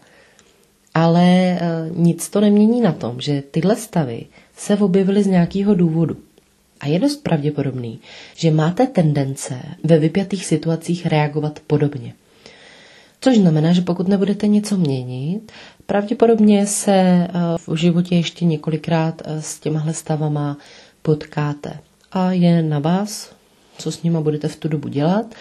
Ale 0.94 1.22
e, 1.24 1.58
nic 1.94 2.28
to 2.28 2.40
nemění 2.40 2.80
na 2.80 2.92
tom, 2.92 3.20
že 3.20 3.42
tyhle 3.50 3.76
stavy 3.76 4.26
se 4.56 4.76
objevily 4.76 5.22
z 5.22 5.26
nějakého 5.26 5.74
důvodu. 5.74 6.16
A 6.80 6.86
je 6.86 6.98
dost 6.98 7.16
pravděpodobný, 7.16 7.98
že 8.34 8.50
máte 8.50 8.86
tendence 8.86 9.54
ve 9.84 9.98
vypjatých 9.98 10.46
situacích 10.46 11.06
reagovat 11.06 11.60
podobně. 11.66 12.14
Což 13.20 13.36
znamená, 13.38 13.72
že 13.72 13.80
pokud 13.80 14.08
nebudete 14.08 14.46
něco 14.46 14.76
měnit, 14.76 15.52
pravděpodobně 15.90 16.66
se 16.66 16.92
eh, 16.92 17.28
v 17.66 17.76
životě 17.76 18.14
ještě 18.14 18.44
několikrát 18.44 19.22
eh, 19.24 19.42
s 19.42 19.60
těmahle 19.60 19.94
stavama 19.94 20.56
potkáte. 21.02 21.78
A 22.12 22.32
je 22.32 22.62
na 22.62 22.78
vás, 22.78 23.32
co 23.78 23.92
s 23.92 24.02
nima 24.02 24.20
budete 24.20 24.48
v 24.48 24.56
tu 24.56 24.68
dobu 24.68 24.88
dělat 24.88 25.34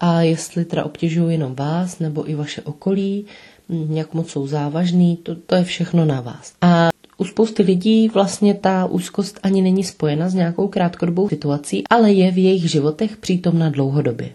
a 0.00 0.22
jestli 0.22 0.64
teda 0.64 0.84
obtěžují 0.84 1.32
jenom 1.32 1.54
vás 1.54 1.98
nebo 1.98 2.30
i 2.30 2.34
vaše 2.34 2.62
okolí, 2.62 3.26
hm, 3.68 3.96
jak 3.96 4.14
moc 4.14 4.30
jsou 4.30 4.46
závažný, 4.46 5.16
to, 5.16 5.34
to 5.34 5.54
je 5.54 5.64
všechno 5.64 6.04
na 6.04 6.20
vás. 6.20 6.52
A 6.60 6.88
u 7.16 7.24
spousty 7.24 7.62
lidí 7.62 8.08
vlastně 8.08 8.54
ta 8.54 8.86
úzkost 8.86 9.40
ani 9.42 9.62
není 9.62 9.84
spojena 9.84 10.28
s 10.28 10.34
nějakou 10.34 10.68
krátkodobou 10.68 11.28
situací, 11.28 11.84
ale 11.90 12.12
je 12.12 12.30
v 12.30 12.38
jejich 12.38 12.70
životech 12.70 13.16
přítomna 13.16 13.70
dlouhodobě. 13.70 14.30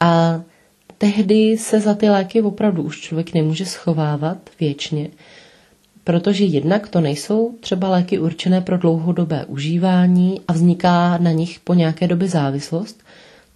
A 0.00 0.42
tehdy 1.02 1.58
se 1.58 1.80
za 1.80 1.94
ty 1.94 2.08
léky 2.08 2.42
opravdu 2.42 2.82
už 2.82 3.00
člověk 3.00 3.34
nemůže 3.34 3.66
schovávat 3.66 4.38
věčně, 4.60 5.08
protože 6.04 6.44
jednak 6.44 6.88
to 6.88 7.00
nejsou 7.00 7.54
třeba 7.60 7.88
léky 7.88 8.18
určené 8.18 8.60
pro 8.60 8.78
dlouhodobé 8.78 9.44
užívání 9.44 10.40
a 10.48 10.52
vzniká 10.52 11.18
na 11.18 11.30
nich 11.32 11.60
po 11.60 11.74
nějaké 11.74 12.08
době 12.08 12.28
závislost, 12.28 13.02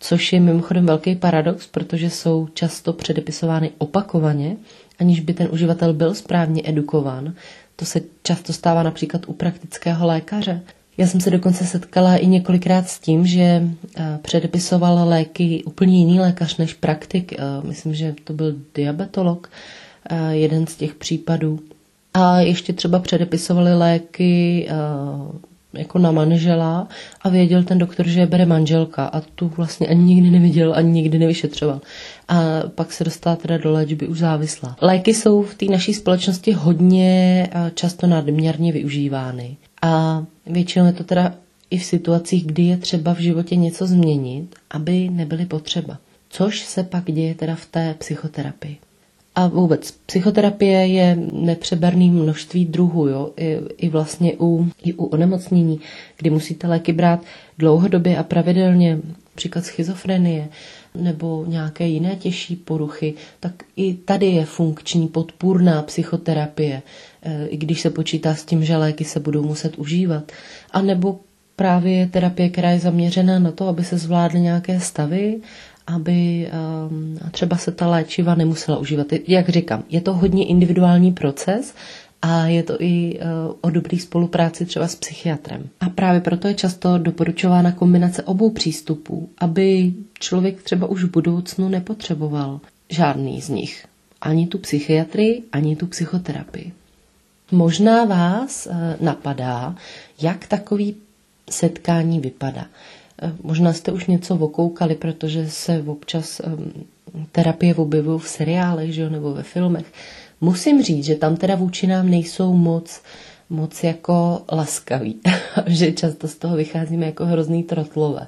což 0.00 0.32
je 0.32 0.40
mimochodem 0.40 0.86
velký 0.86 1.16
paradox, 1.16 1.66
protože 1.66 2.10
jsou 2.10 2.48
často 2.54 2.92
předepisovány 2.92 3.70
opakovaně, 3.78 4.56
aniž 4.98 5.20
by 5.20 5.34
ten 5.34 5.48
uživatel 5.52 5.92
byl 5.94 6.14
správně 6.14 6.62
edukován. 6.64 7.34
To 7.76 7.84
se 7.84 8.00
často 8.22 8.52
stává 8.52 8.82
například 8.82 9.22
u 9.26 9.32
praktického 9.32 10.06
lékaře, 10.06 10.60
já 10.98 11.06
jsem 11.06 11.20
se 11.20 11.30
dokonce 11.30 11.64
setkala 11.66 12.16
i 12.16 12.26
několikrát 12.26 12.88
s 12.88 12.98
tím, 12.98 13.26
že 13.26 13.62
eh, 13.96 14.18
předepisoval 14.22 15.08
léky 15.08 15.62
úplně 15.64 15.98
jiný 15.98 16.20
lékař 16.20 16.56
než 16.56 16.74
praktik. 16.74 17.32
Eh, 17.32 17.38
myslím, 17.62 17.94
že 17.94 18.14
to 18.24 18.32
byl 18.32 18.54
diabetolog, 18.74 19.50
eh, 20.10 20.34
jeden 20.36 20.66
z 20.66 20.76
těch 20.76 20.94
případů. 20.94 21.58
A 22.14 22.40
ještě 22.40 22.72
třeba 22.72 22.98
předepisovali 22.98 23.74
léky 23.74 24.68
jako 25.72 25.98
na 25.98 26.10
manžela 26.10 26.88
a 27.22 27.28
věděl 27.28 27.62
ten 27.62 27.78
doktor, 27.78 28.08
že 28.08 28.20
je 28.20 28.26
bere 28.26 28.46
manželka 28.46 29.06
a 29.06 29.20
tu 29.20 29.52
vlastně 29.56 29.86
ani 29.86 30.04
nikdy 30.04 30.30
neviděl, 30.30 30.74
ani 30.76 30.92
nikdy 30.92 31.18
nevyšetřoval. 31.18 31.80
A 32.28 32.62
pak 32.74 32.92
se 32.92 33.04
dostala 33.04 33.36
teda 33.36 33.58
do 33.58 33.72
léčby 33.72 34.06
už 34.08 34.18
závislá. 34.18 34.76
Léky 34.80 35.14
jsou 35.14 35.42
v 35.42 35.54
té 35.54 35.66
naší 35.66 35.94
společnosti 35.94 36.52
hodně 36.52 37.48
často 37.74 38.06
nadměrně 38.06 38.72
využívány. 38.72 39.56
A 39.82 40.24
většinou 40.46 40.86
je 40.86 40.92
to 40.92 41.04
teda 41.04 41.34
i 41.70 41.78
v 41.78 41.84
situacích, 41.84 42.46
kdy 42.46 42.62
je 42.62 42.76
třeba 42.76 43.14
v 43.14 43.18
životě 43.18 43.56
něco 43.56 43.86
změnit, 43.86 44.54
aby 44.70 45.08
nebyly 45.08 45.46
potřeba. 45.46 45.98
Což 46.28 46.60
se 46.60 46.82
pak 46.82 47.04
děje 47.04 47.34
teda 47.34 47.54
v 47.54 47.66
té 47.66 47.94
psychoterapii. 47.98 48.76
A 49.34 49.46
vůbec 49.46 49.90
psychoterapie 49.90 50.86
je 50.86 51.18
nepřeberný 51.32 52.10
množství 52.10 52.64
druhů, 52.64 53.08
jo? 53.08 53.30
I, 53.36 53.58
i 53.76 53.88
vlastně 53.88 54.32
u, 54.40 54.68
i 54.84 54.94
u 54.94 55.04
onemocnění, 55.04 55.80
kdy 56.16 56.30
musíte 56.30 56.66
léky 56.66 56.92
brát 56.92 57.20
dlouhodobě 57.58 58.18
a 58.18 58.22
pravidelně, 58.22 58.98
například 59.36 59.64
schizofrenie 59.64 60.48
nebo 61.00 61.44
nějaké 61.48 61.86
jiné 61.86 62.16
těžší 62.16 62.56
poruchy, 62.56 63.14
tak 63.40 63.52
i 63.76 63.94
tady 63.94 64.26
je 64.26 64.44
funkční 64.44 65.08
podpůrná 65.08 65.82
psychoterapie, 65.82 66.82
e, 67.22 67.46
i 67.46 67.56
když 67.56 67.80
se 67.80 67.90
počítá 67.90 68.34
s 68.34 68.44
tím, 68.44 68.64
že 68.64 68.76
léky 68.76 69.04
se 69.04 69.20
budou 69.20 69.42
muset 69.42 69.76
užívat. 69.76 70.32
A 70.70 70.82
nebo 70.82 71.20
právě 71.56 72.06
terapie, 72.06 72.48
která 72.48 72.70
je 72.70 72.78
zaměřená 72.78 73.38
na 73.38 73.50
to, 73.52 73.68
aby 73.68 73.84
se 73.84 73.98
zvládly 73.98 74.40
nějaké 74.40 74.80
stavy 74.80 75.40
aby 75.86 76.50
um, 76.90 77.18
třeba 77.30 77.56
se 77.56 77.72
ta 77.72 77.86
léčiva 77.86 78.34
nemusela 78.34 78.78
užívat. 78.78 79.06
Jak 79.28 79.48
říkám, 79.48 79.84
je 79.88 80.00
to 80.00 80.14
hodně 80.14 80.46
individuální 80.46 81.12
proces 81.12 81.74
a 82.26 82.46
je 82.46 82.62
to 82.62 82.76
i 82.82 83.18
uh, 83.18 83.54
o 83.60 83.70
dobrý 83.70 83.98
spolupráci 83.98 84.66
třeba 84.66 84.88
s 84.88 84.94
psychiatrem. 84.94 85.68
A 85.80 85.88
právě 85.88 86.20
proto 86.20 86.48
je 86.48 86.54
často 86.54 86.98
doporučována 86.98 87.72
kombinace 87.72 88.22
obou 88.22 88.50
přístupů, 88.50 89.28
aby 89.38 89.94
člověk 90.20 90.62
třeba 90.62 90.86
už 90.86 91.04
v 91.04 91.10
budoucnu 91.10 91.68
nepotřeboval 91.68 92.60
žádný 92.88 93.40
z 93.40 93.48
nich. 93.48 93.86
Ani 94.20 94.46
tu 94.46 94.58
psychiatrii, 94.58 95.42
ani 95.52 95.76
tu 95.76 95.86
psychoterapii. 95.86 96.72
Možná 97.52 98.04
vás 98.04 98.66
uh, 98.66 98.76
napadá, 99.00 99.74
jak 100.22 100.46
takový 100.46 100.96
setkání 101.50 102.20
vypadá. 102.20 102.66
Eh, 103.22 103.32
možná 103.42 103.72
jste 103.72 103.92
už 103.92 104.06
něco 104.06 104.34
okoukali, 104.34 104.94
protože 104.94 105.50
se 105.50 105.82
občas 105.86 106.40
terapie 107.32 107.74
objevují 107.74 108.20
v 108.20 108.28
seriálech 108.28 108.94
že 108.94 109.02
jo, 109.02 109.10
nebo 109.10 109.34
ve 109.34 109.42
filmech. 109.42 109.86
Musím 110.40 110.82
říct, 110.82 111.04
že 111.04 111.14
tam 111.14 111.36
teda 111.36 111.54
vůči 111.54 111.86
nám 111.86 112.10
nejsou 112.10 112.52
moc, 112.52 113.02
moc 113.50 113.84
jako 113.84 114.42
laskaví, 114.52 115.20
že 115.66 115.92
často 115.92 116.28
z 116.28 116.34
toho 116.34 116.56
vycházíme 116.56 117.06
jako 117.06 117.26
hrozný 117.26 117.62
trotlové. 117.62 118.26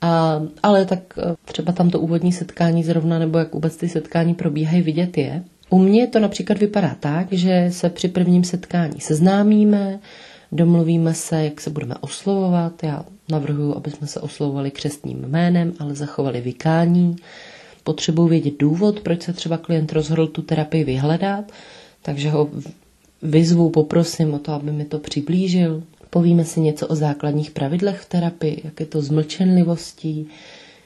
A, 0.00 0.42
ale 0.62 0.84
tak 0.84 0.98
eh, 1.18 1.34
třeba 1.44 1.72
tam 1.72 1.90
to 1.90 2.00
úvodní 2.00 2.32
setkání 2.32 2.84
zrovna, 2.84 3.18
nebo 3.18 3.38
jak 3.38 3.52
vůbec 3.52 3.76
ty 3.76 3.88
setkání 3.88 4.34
probíhají, 4.34 4.82
vidět 4.82 5.18
je. 5.18 5.42
U 5.70 5.78
mě 5.78 6.06
to 6.06 6.20
například 6.20 6.58
vypadá 6.58 6.96
tak, 7.00 7.32
že 7.32 7.66
se 7.70 7.90
při 7.90 8.08
prvním 8.08 8.44
setkání 8.44 9.00
seznámíme, 9.00 10.00
domluvíme 10.52 11.14
se, 11.14 11.44
jak 11.44 11.60
se 11.60 11.70
budeme 11.70 11.94
oslovovat. 12.00 12.82
Já 12.82 13.04
navrhuji, 13.30 13.76
aby 13.76 13.90
jsme 13.90 14.06
se 14.06 14.20
oslovovali 14.20 14.70
křestním 14.70 15.18
jménem, 15.18 15.72
ale 15.78 15.94
zachovali 15.94 16.40
vykání. 16.40 17.16
Potřebuji 17.84 18.28
vědět 18.28 18.54
důvod, 18.58 19.00
proč 19.00 19.22
se 19.22 19.32
třeba 19.32 19.56
klient 19.58 19.92
rozhodl 19.92 20.26
tu 20.26 20.42
terapii 20.42 20.84
vyhledat, 20.84 21.52
Takže 22.02 22.30
ho 22.30 22.48
vyzvu, 23.22 23.70
poprosím 23.70 24.34
o 24.34 24.38
to, 24.38 24.52
aby 24.52 24.72
mi 24.72 24.84
to 24.84 24.98
přiblížil. 24.98 25.82
Povíme 26.10 26.44
si 26.44 26.60
něco 26.60 26.86
o 26.86 26.94
základních 26.94 27.50
pravidlech 27.50 28.00
v 28.00 28.08
terapii, 28.08 28.60
jak 28.64 28.80
je 28.80 28.86
to 28.86 29.02
s 29.02 29.10
mlčenlivostí, 29.10 30.26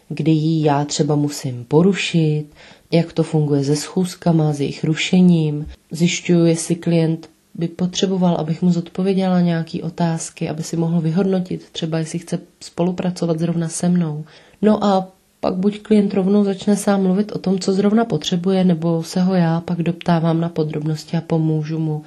kdy 0.08 0.30
ji 0.30 0.64
já 0.66 0.84
třeba 0.84 1.16
musím 1.16 1.64
porušit, 1.64 2.44
jak 2.92 3.12
to 3.12 3.22
funguje 3.22 3.64
se 3.64 3.76
schůzkama, 3.76 4.52
s 4.52 4.60
jejich 4.60 4.84
rušením. 4.84 5.66
Zjišťuju, 5.90 6.44
jestli 6.44 6.76
klient 6.76 7.28
by 7.54 7.68
potřeboval, 7.68 8.34
abych 8.36 8.62
mu 8.62 8.70
zodpověděla 8.70 9.40
nějaké 9.40 9.82
otázky, 9.82 10.48
aby 10.48 10.62
si 10.62 10.76
mohl 10.76 11.00
vyhodnotit, 11.00 11.64
třeba 11.72 11.98
jestli 11.98 12.18
chce 12.18 12.38
spolupracovat 12.60 13.38
zrovna 13.38 13.68
se 13.68 13.88
mnou. 13.88 14.24
No 14.62 14.84
a 14.84 15.08
pak 15.46 15.54
buď 15.54 15.82
klient 15.82 16.14
rovnou 16.14 16.44
začne 16.44 16.76
sám 16.76 17.02
mluvit 17.02 17.32
o 17.32 17.38
tom, 17.38 17.58
co 17.58 17.72
zrovna 17.72 18.04
potřebuje, 18.04 18.64
nebo 18.64 19.02
se 19.02 19.20
ho 19.20 19.34
já 19.34 19.60
pak 19.60 19.82
doptávám 19.82 20.40
na 20.40 20.48
podrobnosti 20.48 21.16
a 21.16 21.20
pomůžu 21.20 21.78
mu, 21.78 22.02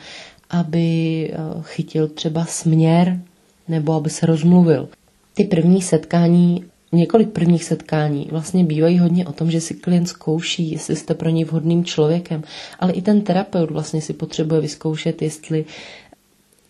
aby 0.49 1.29
eh, 1.33 1.37
chytil 1.61 2.07
třeba 2.07 2.45
směr, 2.45 3.19
nebo 3.67 3.93
aby 3.93 4.09
se 4.09 4.25
rozmluvil. 4.25 4.89
Ty 5.33 5.43
první 5.43 5.81
setkání 5.81 6.63
Několik 6.91 7.29
prvních 7.29 7.63
setkání 7.63 8.27
vlastně 8.31 8.63
bývají 8.63 8.99
hodně 8.99 9.27
o 9.27 9.31
tom, 9.33 9.51
že 9.51 9.61
si 9.61 9.73
klient 9.73 10.05
zkouší, 10.05 10.71
jestli 10.71 10.95
jste 10.95 11.13
pro 11.13 11.29
něj 11.29 11.43
vhodným 11.45 11.85
člověkem, 11.85 12.43
ale 12.79 12.91
i 12.93 13.01
ten 13.01 13.21
terapeut 13.21 13.71
vlastně 13.71 14.01
si 14.01 14.13
potřebuje 14.13 14.61
vyzkoušet, 14.61 15.21
jestli 15.21 15.65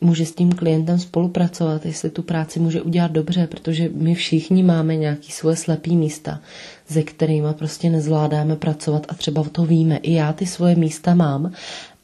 může 0.01 0.25
s 0.25 0.35
tím 0.35 0.51
klientem 0.51 0.99
spolupracovat, 0.99 1.85
jestli 1.85 2.09
tu 2.09 2.21
práci 2.23 2.59
může 2.59 2.81
udělat 2.81 3.11
dobře, 3.11 3.47
protože 3.47 3.89
my 3.95 4.15
všichni 4.15 4.63
máme 4.63 4.95
nějaký 4.95 5.31
svoje 5.31 5.55
slepý 5.55 5.95
místa, 5.95 6.39
ze 6.87 7.03
kterými 7.03 7.47
prostě 7.53 7.89
nezvládáme 7.89 8.55
pracovat 8.55 9.05
a 9.09 9.13
třeba 9.13 9.43
to 9.43 9.65
víme. 9.65 9.97
I 9.97 10.13
já 10.13 10.33
ty 10.33 10.45
svoje 10.45 10.75
místa 10.75 11.13
mám 11.13 11.51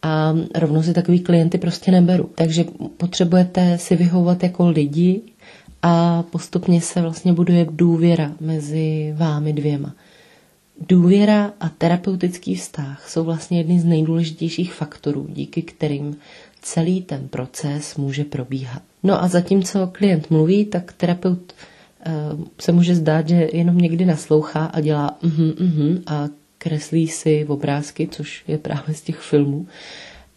a 0.02 0.34
rovnou 0.56 0.84
si 0.84 0.94
takový 0.94 1.20
klienty 1.20 1.58
prostě 1.58 1.92
neberu. 1.92 2.30
Takže 2.36 2.66
potřebujete 2.98 3.78
si 3.78 3.96
vyhovovat 3.96 4.44
jako 4.44 4.70
lidi, 4.70 5.22
a 5.88 6.24
postupně 6.24 6.82
se 6.82 7.02
vlastně 7.02 7.34
buduje 7.34 7.68
důvěra 7.72 8.32
mezi 8.40 9.14
vámi 9.18 9.54
dvěma. 9.54 9.96
Důvěra 10.90 11.54
a 11.60 11.70
terapeutický 11.70 12.56
vztah 12.56 13.10
jsou 13.10 13.24
vlastně 13.24 13.58
jedny 13.58 13.80
z 13.80 13.86
nejdůležitějších 13.86 14.74
faktorů, 14.74 15.28
díky 15.30 15.62
kterým 15.62 16.16
celý 16.66 17.02
ten 17.02 17.28
proces 17.28 17.96
může 17.96 18.24
probíhat. 18.24 18.82
No 19.04 19.24
a 19.24 19.28
zatímco 19.28 19.88
klient 19.88 20.30
mluví, 20.30 20.66
tak 20.66 20.94
terapeut 20.94 21.54
uh, 22.08 22.46
se 22.60 22.72
může 22.72 22.96
zdát, 22.96 23.28
že 23.28 23.50
jenom 23.54 23.78
někdy 23.78 24.06
naslouchá 24.06 24.66
a 24.66 24.82
dělá 24.82 25.18
uh-huh, 25.24 25.54
uh-huh 25.54 26.02
a 26.08 26.28
kreslí 26.58 27.08
si 27.08 27.46
obrázky, 27.46 28.08
což 28.12 28.44
je 28.48 28.58
právě 28.58 28.96
z 28.96 29.02
těch 29.02 29.20
filmů, 29.20 29.68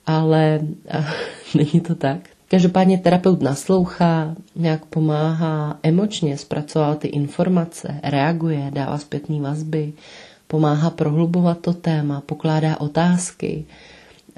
ale 0.06 0.60
uh, 0.62 1.04
není 1.54 1.80
to 1.80 1.94
tak. 1.94 2.18
Každopádně 2.48 2.98
terapeut 2.98 3.42
naslouchá, 3.42 4.34
nějak 4.56 4.84
pomáhá 4.84 5.78
emočně 5.82 6.38
zpracovat 6.38 6.98
ty 6.98 7.08
informace, 7.08 8.00
reaguje, 8.02 8.70
dává 8.74 8.98
zpětné 8.98 9.40
vazby, 9.40 9.92
pomáhá 10.46 10.90
prohlubovat 10.90 11.60
to 11.60 11.72
téma, 11.72 12.20
pokládá 12.20 12.80
otázky. 12.80 13.64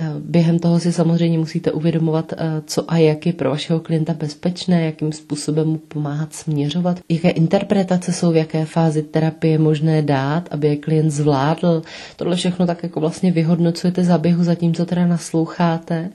Eh, 0.01 0.13
během 0.19 0.59
toho 0.59 0.81
si 0.81 0.93
samozřejmě 0.93 1.39
musíte 1.39 1.73
uvědomovat, 1.73 2.33
eh, 2.33 2.63
co 2.67 2.93
a 2.93 2.97
jak 2.97 3.27
je 3.27 3.33
pro 3.33 3.51
vašeho 3.51 3.81
klienta 3.81 4.15
bezpečné, 4.15 4.85
jakým 4.85 5.13
způsobem 5.13 5.69
mu 5.69 5.79
pomáhat 5.79 6.35
směřovat, 6.35 7.01
jaké 7.09 7.31
interpretace 7.31 8.13
jsou, 8.13 8.33
v 8.33 8.37
jaké 8.37 8.65
fázi 8.65 9.03
terapie 9.03 9.59
možné 9.59 10.03
dát, 10.03 10.49
aby 10.51 10.69
je 10.69 10.77
klient 10.77 11.11
zvládl. 11.11 11.83
Tohle 12.17 12.37
všechno 12.37 12.67
tak 12.67 12.83
jako 12.83 13.01
vlastně 13.01 13.33
vyhodnocujete 13.33 14.05
za 14.05 14.19
běhu, 14.19 14.45
zatímco 14.45 14.87
teda 14.87 15.07
nasloucháte. 15.07 16.11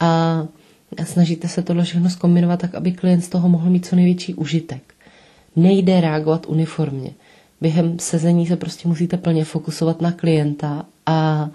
A 0.00 0.46
a 0.98 1.04
snažíte 1.04 1.48
se 1.48 1.62
tohle 1.62 1.84
všechno 1.84 2.10
zkombinovat 2.10 2.60
tak, 2.60 2.74
aby 2.74 2.92
klient 2.92 3.20
z 3.20 3.28
toho 3.28 3.48
mohl 3.48 3.70
mít 3.70 3.86
co 3.86 3.96
největší 3.96 4.34
užitek. 4.34 4.94
Nejde 5.56 6.00
reagovat 6.00 6.46
uniformně. 6.48 7.10
Během 7.60 7.98
sezení 7.98 8.46
se 8.46 8.56
prostě 8.56 8.88
musíte 8.88 9.16
plně 9.16 9.44
fokusovat 9.44 10.00
na 10.00 10.12
klienta, 10.12 10.86
a, 11.06 11.50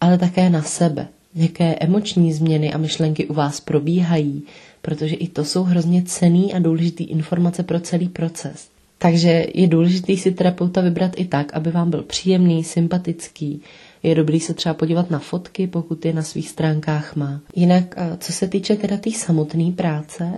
ale 0.00 0.18
také 0.18 0.50
na 0.50 0.62
sebe. 0.62 1.08
Jaké 1.34 1.74
emoční 1.74 2.32
změny 2.32 2.72
a 2.72 2.78
myšlenky 2.78 3.26
u 3.26 3.34
vás 3.34 3.60
probíhají, 3.60 4.42
protože 4.82 5.16
i 5.16 5.28
to 5.28 5.44
jsou 5.44 5.62
hrozně 5.62 6.02
cený 6.02 6.54
a 6.54 6.58
důležitý 6.58 7.04
informace 7.04 7.62
pro 7.62 7.80
celý 7.80 8.08
proces. 8.08 8.68
Takže 8.98 9.46
je 9.54 9.66
důležité 9.66 10.16
si 10.16 10.32
terapeuta 10.32 10.80
vybrat 10.80 11.12
i 11.16 11.24
tak, 11.24 11.54
aby 11.54 11.70
vám 11.70 11.90
byl 11.90 12.02
příjemný, 12.02 12.64
sympatický, 12.64 13.62
je 14.02 14.14
dobrý 14.14 14.40
se 14.40 14.54
třeba 14.54 14.74
podívat 14.74 15.10
na 15.10 15.18
fotky, 15.18 15.66
pokud 15.66 16.04
je 16.04 16.12
na 16.12 16.22
svých 16.22 16.48
stránkách 16.48 17.16
má. 17.16 17.40
Jinak, 17.56 17.94
eh, 17.96 18.16
co 18.20 18.32
se 18.32 18.48
týče 18.48 18.76
teda 18.76 18.96
té 18.96 19.02
tý 19.02 19.12
samotné 19.12 19.72
práce, 19.72 20.32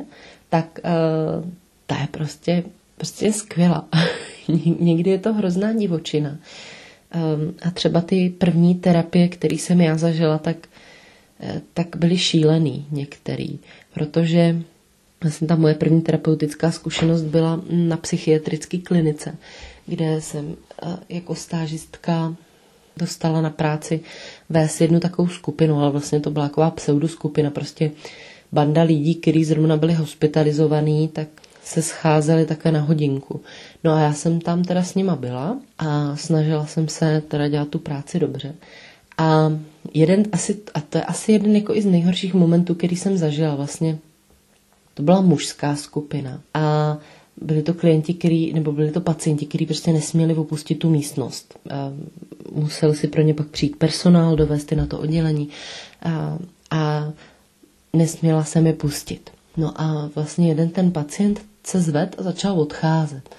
tak 0.49 0.81
uh, 0.85 1.51
ta 1.87 2.01
je 2.01 2.07
prostě, 2.11 2.63
prostě 2.97 3.33
skvělá. 3.33 3.89
Někdy 4.81 5.11
je 5.11 5.19
to 5.19 5.33
hrozná 5.33 5.73
divočina. 5.73 6.37
Um, 7.15 7.55
a 7.63 7.71
třeba 7.71 8.01
ty 8.01 8.35
první 8.39 8.75
terapie, 8.75 9.29
které 9.29 9.55
jsem 9.57 9.81
já 9.81 9.97
zažila, 9.97 10.39
tak, 10.39 10.57
eh, 11.41 11.61
tak 11.75 11.97
byly 11.97 12.19
šílený 12.19 12.87
některý, 12.91 13.59
protože 13.95 14.63
vlastně 15.23 15.49
ta 15.49 15.57
moje 15.57 15.75
první 15.75 16.03
terapeutická 16.03 16.71
zkušenost 16.71 17.23
byla 17.23 17.61
na 17.71 17.97
psychiatrické 17.97 18.79
klinice, 18.79 19.37
kde 19.87 20.21
jsem 20.21 20.57
jako 21.09 21.35
stážistka 21.35 22.35
dostala 22.97 23.41
na 23.41 23.51
práci 23.51 24.01
vést 24.49 24.81
jednu 24.81 25.01
takovou 25.01 25.29
skupinu, 25.29 25.79
ale 25.79 25.91
vlastně 25.91 26.21
to 26.21 26.31
byla 26.31 26.49
taková 26.49 26.71
pseudoskupina, 26.71 27.51
prostě 27.51 27.91
banda 28.53 28.83
lidí, 28.83 29.15
kteří 29.15 29.45
zrovna 29.45 29.77
byli 29.77 29.95
hospitalizovaní, 29.95 31.09
tak 31.09 31.29
se 31.65 31.83
scházeli 31.83 32.47
také 32.47 32.73
na 32.73 32.81
hodinku. 32.81 33.41
No 33.85 33.93
a 33.93 34.01
já 34.01 34.13
jsem 34.13 34.41
tam 34.41 34.65
teda 34.65 34.83
s 34.83 34.95
nima 34.95 35.17
byla 35.17 35.57
a 35.79 36.17
snažila 36.17 36.67
jsem 36.67 36.89
se 36.89 37.23
teda 37.29 37.49
dělat 37.49 37.69
tu 37.69 37.79
práci 37.79 38.19
dobře. 38.19 38.55
A 39.19 39.53
jeden 39.95 40.25
asi, 40.33 40.61
a 40.75 40.81
to 40.81 40.99
je 40.99 41.05
asi 41.05 41.33
jeden 41.33 41.57
jako 41.57 41.75
i 41.75 41.83
z 41.83 41.87
nejhorších 41.87 42.35
momentů, 42.35 42.75
který 42.75 42.97
jsem 42.97 43.17
zažila 43.19 43.55
vlastně, 43.55 43.99
to 44.95 45.03
byla 45.03 45.21
mužská 45.21 45.77
skupina. 45.77 46.41
A 46.55 46.97
byli 47.41 47.63
to 47.63 47.75
klienti, 47.75 48.15
který, 48.15 48.53
nebo 48.53 48.73
byli 48.73 48.91
to 48.91 49.01
pacienti, 49.01 49.47
kteří 49.47 49.67
prostě 49.67 49.93
nesměli 49.93 50.35
opustit 50.35 50.79
tu 50.79 50.91
místnost. 50.91 51.59
A 51.71 51.93
musel 52.53 52.95
si 52.95 53.09
pro 53.09 53.23
ně 53.23 53.35
pak 53.35 53.47
přijít 53.47 53.77
personál, 53.77 54.37
dovést 54.37 54.73
na 54.73 54.87
to 54.87 54.99
oddělení 54.99 55.49
a, 56.03 56.39
a 56.71 57.13
nesměla 57.93 58.45
se 58.45 58.61
mi 58.61 58.73
pustit. 58.73 59.31
No 59.57 59.81
a 59.81 60.11
vlastně 60.15 60.49
jeden 60.49 60.69
ten 60.69 60.93
pacient 60.93 61.41
se 61.65 61.81
zved 61.81 62.15
a 62.19 62.23
začal 62.23 62.61
odcházet. 62.61 63.35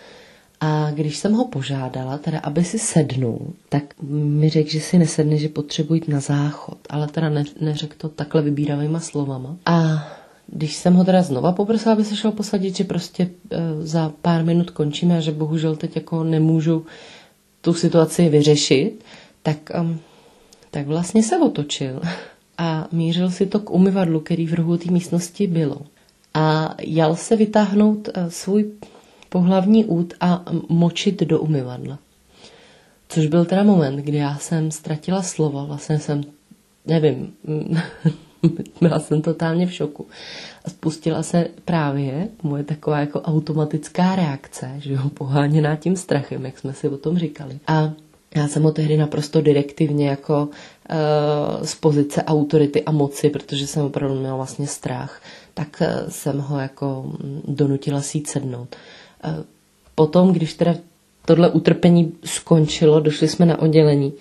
A 0.60 0.92
když 0.92 1.18
jsem 1.18 1.34
ho 1.34 1.48
požádala, 1.48 2.18
teda 2.18 2.40
aby 2.40 2.64
si 2.64 2.80
sednul, 2.80 3.54
tak 3.70 3.84
mi 4.02 4.50
řekl, 4.50 4.70
že 4.70 4.80
si 4.80 4.98
nesedne, 4.98 5.38
že 5.38 5.50
potřebuji 5.50 5.94
jít 5.94 6.08
na 6.08 6.20
záchod, 6.20 6.78
ale 6.90 7.08
teda 7.08 7.30
ne, 7.30 7.44
neřekl 7.62 7.96
to 7.98 8.10
takhle 8.10 8.42
vybíravýma 8.42 9.00
slovama. 9.00 9.56
A 9.66 10.08
když 10.48 10.76
jsem 10.76 10.94
ho 10.94 11.04
teda 11.04 11.22
znova 11.22 11.52
poprosila, 11.52 11.94
aby 11.94 12.06
se 12.06 12.16
šel 12.16 12.32
posadit, 12.32 12.76
že 12.76 12.84
prostě 12.84 13.24
e, 13.24 13.58
za 13.80 14.14
pár 14.22 14.44
minut 14.44 14.70
končíme 14.70 15.18
a 15.18 15.20
že 15.20 15.32
bohužel 15.32 15.76
teď 15.76 15.96
jako 15.96 16.24
nemůžu 16.24 16.86
tu 17.62 17.74
situaci 17.74 18.30
vyřešit, 18.30 19.04
tak, 19.44 19.58
um, 19.82 20.00
tak 20.72 20.88
vlastně 20.88 21.24
se 21.24 21.38
otočil 21.38 22.02
a 22.58 22.88
mířil 22.92 23.32
si 23.32 23.46
to 23.46 23.60
k 23.60 23.70
umyvadlu, 23.70 24.20
který 24.20 24.48
v 24.48 24.54
rohu 24.54 24.78
té 24.78 24.92
místnosti 24.92 25.48
bylo. 25.48 25.82
A 26.34 26.76
jal 26.82 27.16
se 27.16 27.36
vytáhnout 27.36 28.08
uh, 28.08 28.28
svůj 28.30 28.72
pohlavní 29.30 29.86
út 29.86 30.14
a 30.20 30.46
močit 30.70 31.20
do 31.20 31.40
umyvadla. 31.40 32.00
Což 33.10 33.28
byl 33.28 33.46
teda 33.46 33.64
moment, 33.64 33.96
kdy 33.96 34.18
já 34.18 34.38
jsem 34.38 34.72
ztratila 34.72 35.22
slova, 35.22 35.66
vlastně 35.66 36.00
jsem, 36.00 36.24
nevím, 36.86 37.34
byla 38.82 39.00
jsem 39.00 39.22
totálně 39.22 39.68
v 39.68 39.74
šoku. 39.74 40.08
A 40.66 40.70
spustila 40.70 41.24
se 41.24 41.48
právě 41.66 42.28
moje 42.44 42.64
taková 42.64 43.00
jako 43.00 43.22
automatická 43.22 44.16
reakce, 44.16 44.72
že 44.78 44.94
jo, 44.94 45.10
poháněná 45.14 45.76
tím 45.76 45.96
strachem, 45.96 46.46
jak 46.46 46.58
jsme 46.58 46.74
si 46.74 46.90
o 46.90 46.98
tom 46.98 47.18
říkali. 47.18 47.60
A 47.68 47.92
já 48.36 48.48
jsem 48.48 48.64
ho 48.64 48.72
tehdy 48.72 48.98
naprosto 48.98 49.42
direktivně 49.42 50.10
jako 50.10 50.44
uh, 50.44 51.64
z 51.64 51.76
pozice 51.76 52.24
autority 52.24 52.84
a 52.84 52.92
moci, 52.92 53.30
protože 53.30 53.68
jsem 53.68 53.86
opravdu 53.86 54.20
měla 54.20 54.36
vlastně 54.36 54.68
strach, 54.68 55.22
tak 55.54 55.82
uh, 55.82 56.10
jsem 56.10 56.40
ho 56.40 56.60
jako 56.60 57.04
mm, 57.04 57.42
donutila 57.48 58.02
si 58.02 58.18
jít 58.18 58.28
sednout. 58.28 58.76
Uh, 59.26 59.32
potom, 59.96 60.34
když 60.34 60.54
teda 60.54 60.76
tohle 61.26 61.50
utrpení 61.50 62.14
skončilo, 62.26 63.00
došli 63.00 63.28
jsme 63.28 63.46
na 63.46 63.60
oddělení, 63.60 64.14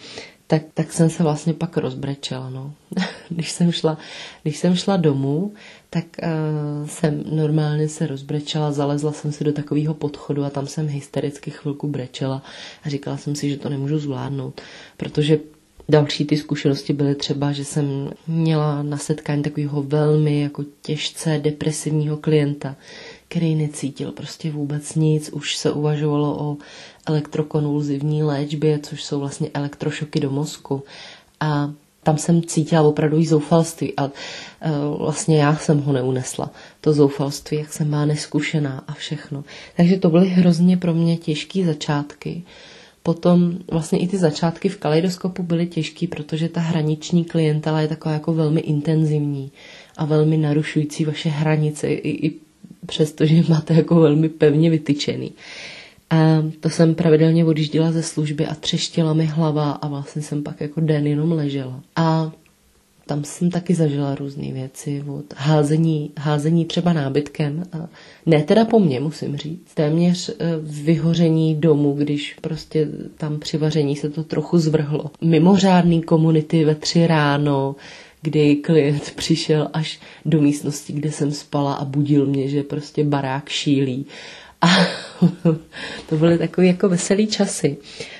tak, 0.46 0.62
tak 0.74 0.92
jsem 0.92 1.10
se 1.10 1.22
vlastně 1.22 1.54
pak 1.54 1.76
rozbrečela. 1.76 2.50
No. 2.50 2.74
když, 3.28 3.52
jsem 3.52 3.72
šla, 3.72 3.98
když 4.42 4.56
jsem 4.56 4.76
šla 4.76 4.96
domů, 4.96 5.52
tak 5.90 6.04
uh, 6.22 6.88
jsem 6.88 7.24
normálně 7.30 7.88
se 7.88 8.06
rozbrečela, 8.06 8.72
zalezla 8.72 9.12
jsem 9.12 9.32
si 9.32 9.44
do 9.44 9.52
takového 9.52 9.94
podchodu 9.94 10.44
a 10.44 10.50
tam 10.50 10.66
jsem 10.66 10.88
hystericky 10.88 11.50
chvilku 11.50 11.88
brečela 11.88 12.42
a 12.84 12.88
říkala 12.88 13.16
jsem 13.16 13.34
si, 13.34 13.50
že 13.50 13.56
to 13.56 13.68
nemůžu 13.68 13.98
zvládnout, 13.98 14.60
protože 14.96 15.38
Další 15.88 16.24
ty 16.24 16.36
zkušenosti 16.36 16.92
byly 16.92 17.14
třeba, 17.14 17.52
že 17.52 17.64
jsem 17.64 18.10
měla 18.26 18.82
na 18.82 18.96
setkání 18.98 19.42
takového 19.42 19.82
velmi 19.82 20.40
jako 20.40 20.64
těžce 20.82 21.38
depresivního 21.42 22.16
klienta, 22.16 22.76
který 23.28 23.54
necítil 23.54 24.12
prostě 24.12 24.50
vůbec 24.50 24.94
nic, 24.94 25.30
už 25.32 25.56
se 25.56 25.72
uvažovalo 25.72 26.42
o 26.44 26.56
elektrokonvulzivní 27.06 28.22
léčbě, 28.22 28.78
což 28.78 29.04
jsou 29.04 29.20
vlastně 29.20 29.50
elektrošoky 29.54 30.20
do 30.20 30.30
mozku. 30.30 30.82
A 31.40 31.72
tam 32.02 32.18
jsem 32.18 32.42
cítila 32.42 32.82
opravdu 32.82 33.18
i 33.18 33.26
zoufalství 33.26 33.92
a 33.96 34.04
uh, 34.04 34.10
vlastně 34.98 35.42
já 35.42 35.56
jsem 35.56 35.80
ho 35.80 35.92
neunesla. 35.92 36.50
To 36.80 36.92
zoufalství, 36.92 37.56
jak 37.56 37.72
jsem 37.72 37.90
má 37.90 38.04
neskušená 38.04 38.84
a 38.88 38.92
všechno. 38.92 39.44
Takže 39.76 39.96
to 39.96 40.10
byly 40.10 40.28
hrozně 40.28 40.76
pro 40.76 40.94
mě 40.94 41.16
těžké 41.16 41.64
začátky. 41.64 42.42
Potom 43.02 43.58
vlastně 43.70 43.98
i 43.98 44.08
ty 44.08 44.18
začátky 44.18 44.68
v 44.68 44.78
kaleidoskopu 44.78 45.42
byly 45.42 45.66
těžké, 45.66 46.06
protože 46.06 46.48
ta 46.48 46.60
hraniční 46.60 47.24
klientela 47.24 47.80
je 47.80 47.88
taková 47.88 48.14
jako 48.14 48.34
velmi 48.34 48.60
intenzivní 48.60 49.50
a 49.96 50.04
velmi 50.04 50.36
narušující 50.36 51.04
vaše 51.04 51.28
hranice, 51.28 51.88
i, 51.88 52.26
i 52.26 52.34
přesto, 52.86 53.26
že 53.26 53.42
máte 53.48 53.74
jako 53.74 53.94
velmi 53.94 54.28
pevně 54.28 54.70
vytyčený. 54.70 55.32
A 56.10 56.42
to 56.60 56.70
jsem 56.70 56.94
pravidelně 56.94 57.44
odjížděla 57.44 57.92
ze 57.92 58.02
služby 58.02 58.46
a 58.46 58.54
třeštila 58.54 59.12
mi 59.12 59.26
hlava 59.26 59.70
a 59.70 59.88
vlastně 59.88 60.22
jsem 60.22 60.42
pak 60.42 60.60
jako 60.60 60.80
den 60.80 61.06
jenom 61.06 61.32
ležela. 61.32 61.80
A 61.96 62.32
tam 63.12 63.24
jsem 63.24 63.50
taky 63.50 63.74
zažila 63.74 64.14
různé 64.14 64.52
věci, 64.52 65.04
od 65.08 65.24
házení, 65.36 66.10
házení 66.18 66.64
třeba 66.64 66.92
nábytkem, 66.92 67.64
a 67.72 67.88
ne 68.26 68.42
teda 68.42 68.64
po 68.64 68.78
mně, 68.78 69.00
musím 69.00 69.36
říct, 69.36 69.74
téměř 69.74 70.28
e, 70.28 70.34
vyhoření 70.62 71.54
domu, 71.54 71.92
když 71.92 72.36
prostě 72.40 72.88
tam 73.16 73.38
při 73.38 73.58
vaření 73.58 73.96
se 73.96 74.10
to 74.10 74.24
trochu 74.24 74.58
zvrhlo. 74.58 75.10
Mimořádný 75.20 76.02
komunity 76.02 76.64
ve 76.64 76.74
tři 76.74 77.06
ráno, 77.06 77.76
kdy 78.22 78.56
klient 78.56 79.10
přišel 79.16 79.68
až 79.72 80.00
do 80.24 80.40
místnosti, 80.40 80.92
kde 80.92 81.12
jsem 81.12 81.32
spala 81.32 81.74
a 81.74 81.84
budil 81.84 82.26
mě, 82.26 82.48
že 82.48 82.62
prostě 82.62 83.04
barák 83.04 83.48
šílí. 83.48 84.06
A 84.62 84.66
to 86.08 86.16
byly 86.16 86.38
takové 86.38 86.66
jako 86.66 86.88
veselý 86.88 87.26
časy. 87.26 87.76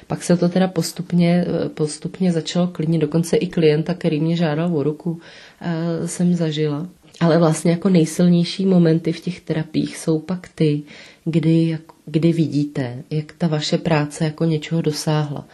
Pak 0.06 0.22
se 0.22 0.36
to 0.36 0.48
teda 0.48 0.68
postupně, 0.68 1.44
postupně 1.74 2.32
začalo 2.32 2.66
klidně, 2.66 2.98
dokonce 2.98 3.36
i 3.36 3.46
klienta, 3.46 3.94
který 3.94 4.20
mě 4.20 4.36
žádal 4.36 4.76
o 4.76 4.82
ruku, 4.82 5.20
eh, 5.60 6.08
jsem 6.08 6.34
zažila. 6.34 6.88
Ale 7.20 7.38
vlastně 7.38 7.70
jako 7.70 7.88
nejsilnější 7.88 8.66
momenty 8.66 9.12
v 9.12 9.20
těch 9.20 9.40
terapiích 9.40 9.96
jsou 9.96 10.18
pak 10.18 10.48
ty, 10.54 10.82
kdy, 11.24 11.78
kdy 12.06 12.32
vidíte, 12.32 13.02
jak 13.10 13.32
ta 13.38 13.46
vaše 13.46 13.78
práce 13.78 14.24
jako 14.24 14.44
něčeho 14.44 14.82
dosáhla. 14.82 15.46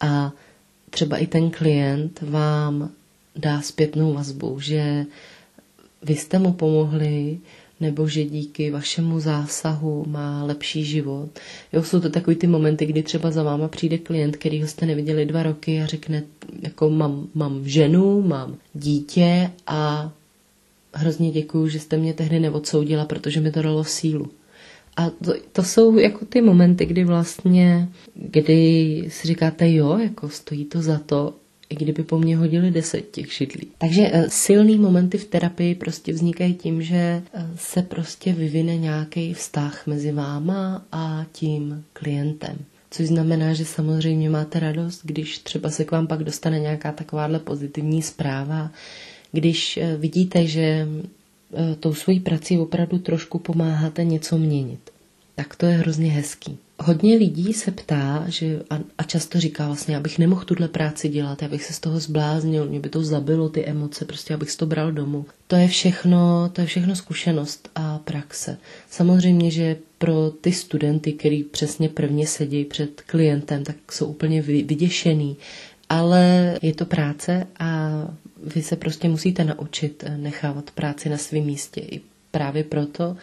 A 0.00 0.32
třeba 0.90 1.16
i 1.16 1.26
ten 1.26 1.50
klient 1.50 2.20
vám 2.22 2.90
dá 3.36 3.60
zpětnou 3.60 4.12
vazbu, 4.12 4.60
že 4.60 5.06
vy 6.02 6.16
jste 6.16 6.38
mu 6.38 6.52
pomohli, 6.52 7.38
nebo 7.80 8.08
že 8.08 8.24
díky 8.24 8.70
vašemu 8.70 9.20
zásahu 9.20 10.04
má 10.08 10.44
lepší 10.44 10.84
život. 10.84 11.28
Jo, 11.72 11.82
jsou 11.82 12.00
to 12.00 12.10
takový 12.10 12.36
ty 12.36 12.46
momenty, 12.46 12.86
kdy 12.86 13.02
třeba 13.02 13.30
za 13.30 13.42
váma 13.42 13.68
přijde 13.68 13.98
klient, 13.98 14.36
který 14.36 14.62
ho 14.62 14.68
jste 14.68 14.86
neviděli 14.86 15.26
dva 15.26 15.42
roky 15.42 15.82
a 15.82 15.86
řekne, 15.86 16.22
jako 16.62 16.90
mám, 16.90 17.28
mám 17.34 17.68
ženu, 17.68 18.22
mám 18.22 18.56
dítě 18.74 19.50
a 19.66 20.12
hrozně 20.94 21.30
děkuju, 21.30 21.68
že 21.68 21.80
jste 21.80 21.96
mě 21.96 22.14
tehdy 22.14 22.40
neodsoudila, 22.40 23.04
protože 23.04 23.40
mi 23.40 23.50
to 23.52 23.62
dalo 23.62 23.84
sílu. 23.84 24.30
A 24.96 25.10
to, 25.10 25.34
to 25.52 25.62
jsou 25.62 25.98
jako 25.98 26.24
ty 26.24 26.40
momenty, 26.40 26.86
kdy 26.86 27.04
vlastně, 27.04 27.88
kdy 28.14 29.04
si 29.08 29.28
říkáte, 29.28 29.72
jo, 29.72 29.98
jako 29.98 30.28
stojí 30.28 30.64
to 30.64 30.82
za 30.82 30.98
to 30.98 31.34
i 31.70 31.76
kdyby 31.76 32.02
po 32.02 32.18
mně 32.18 32.36
hodili 32.36 32.70
deset 32.70 33.10
těch 33.10 33.32
šidlí. 33.32 33.68
Takže 33.78 34.10
eh, 34.12 34.24
silný 34.28 34.78
momenty 34.78 35.18
v 35.18 35.24
terapii 35.24 35.74
prostě 35.74 36.12
vznikají 36.12 36.54
tím, 36.54 36.82
že 36.82 36.96
eh, 36.96 37.22
se 37.56 37.82
prostě 37.82 38.32
vyvine 38.32 38.76
nějaký 38.76 39.34
vztah 39.34 39.86
mezi 39.86 40.12
váma 40.12 40.84
a 40.92 41.26
tím 41.32 41.84
klientem. 41.92 42.58
Což 42.90 43.06
znamená, 43.06 43.52
že 43.52 43.64
samozřejmě 43.64 44.30
máte 44.30 44.60
radost, 44.60 45.00
když 45.04 45.38
třeba 45.38 45.70
se 45.70 45.84
k 45.84 45.90
vám 45.90 46.06
pak 46.06 46.24
dostane 46.24 46.60
nějaká 46.60 46.92
takováhle 46.92 47.38
pozitivní 47.38 48.02
zpráva, 48.02 48.70
když 49.32 49.76
eh, 49.76 49.96
vidíte, 49.96 50.46
že 50.46 50.88
tou 51.80 51.94
svojí 51.94 52.20
prací 52.20 52.58
opravdu 52.58 52.98
trošku 52.98 53.38
pomáháte 53.38 54.04
něco 54.04 54.38
měnit. 54.38 54.90
Tak 55.34 55.56
to 55.56 55.66
je 55.66 55.72
hrozně 55.72 56.10
hezký 56.10 56.58
hodně 56.80 57.16
lidí 57.16 57.52
se 57.52 57.70
ptá, 57.70 58.24
že 58.28 58.62
a, 58.70 58.78
a 58.98 59.02
často 59.02 59.40
říká 59.40 59.66
vlastně, 59.66 59.96
abych 59.96 60.18
nemohl 60.18 60.44
tuhle 60.44 60.68
práci 60.68 61.08
dělat, 61.08 61.42
abych 61.42 61.64
se 61.64 61.72
z 61.72 61.80
toho 61.80 62.00
zbláznil, 62.00 62.66
mě 62.66 62.80
by 62.80 62.88
to 62.88 63.02
zabilo 63.02 63.48
ty 63.48 63.64
emoce, 63.66 64.04
prostě 64.04 64.34
abych 64.34 64.56
to 64.56 64.66
bral 64.66 64.92
domů. 64.92 65.26
To 65.46 65.56
je 65.56 65.68
všechno, 65.68 66.50
to 66.52 66.60
je 66.60 66.66
všechno 66.66 66.96
zkušenost 66.96 67.68
a 67.74 67.98
praxe. 67.98 68.56
Samozřejmě, 68.90 69.50
že 69.50 69.76
pro 69.98 70.30
ty 70.30 70.52
studenty, 70.52 71.12
který 71.12 71.42
přesně 71.44 71.88
prvně 71.88 72.26
sedí 72.26 72.64
před 72.64 73.00
klientem, 73.00 73.64
tak 73.64 73.76
jsou 73.92 74.06
úplně 74.06 74.42
vyděšený, 74.42 75.36
ale 75.88 76.54
je 76.62 76.74
to 76.74 76.86
práce 76.86 77.46
a 77.58 77.90
vy 78.54 78.62
se 78.62 78.76
prostě 78.76 79.08
musíte 79.08 79.44
naučit 79.44 80.04
nechávat 80.16 80.70
práci 80.70 81.08
na 81.08 81.16
svém 81.16 81.44
místě. 81.44 81.80
I 81.80 82.00
právě 82.30 82.64
proto 82.64 83.16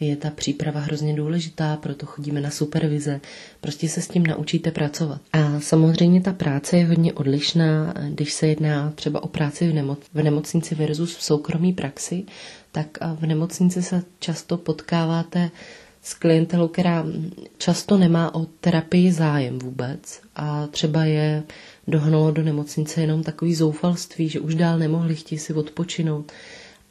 je 0.00 0.16
ta 0.16 0.30
příprava 0.30 0.80
hrozně 0.80 1.14
důležitá, 1.14 1.76
proto 1.76 2.06
chodíme 2.06 2.40
na 2.40 2.50
supervize. 2.50 3.20
Prostě 3.60 3.88
se 3.88 4.00
s 4.00 4.08
tím 4.08 4.26
naučíte 4.26 4.70
pracovat. 4.70 5.20
A 5.32 5.60
samozřejmě 5.60 6.20
ta 6.20 6.32
práce 6.32 6.76
je 6.78 6.86
hodně 6.86 7.12
odlišná, 7.12 7.94
když 8.10 8.32
se 8.32 8.46
jedná 8.46 8.90
třeba 8.90 9.22
o 9.22 9.28
práci 9.28 9.68
v, 9.70 9.74
nemoc, 9.74 9.98
v 10.14 10.22
nemocnici 10.22 10.74
versus 10.74 11.16
v 11.16 11.22
soukromí 11.22 11.72
praxi, 11.72 12.24
tak 12.72 12.98
v 13.14 13.26
nemocnici 13.26 13.82
se 13.82 14.02
často 14.18 14.56
potkáváte 14.56 15.50
s 16.02 16.14
klientelou, 16.14 16.68
která 16.68 17.04
často 17.58 17.98
nemá 17.98 18.34
o 18.34 18.44
terapii 18.60 19.12
zájem 19.12 19.58
vůbec 19.58 20.20
a 20.36 20.66
třeba 20.66 21.04
je 21.04 21.42
dohnalo 21.88 22.30
do 22.30 22.42
nemocnice 22.42 23.00
jenom 23.00 23.22
takový 23.22 23.54
zoufalství, 23.54 24.28
že 24.28 24.40
už 24.40 24.54
dál 24.54 24.78
nemohli 24.78 25.14
chtít 25.16 25.38
si 25.38 25.52
odpočinout 25.54 26.32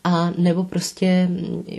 a 0.07 0.33
nebo 0.37 0.63
prostě 0.63 1.29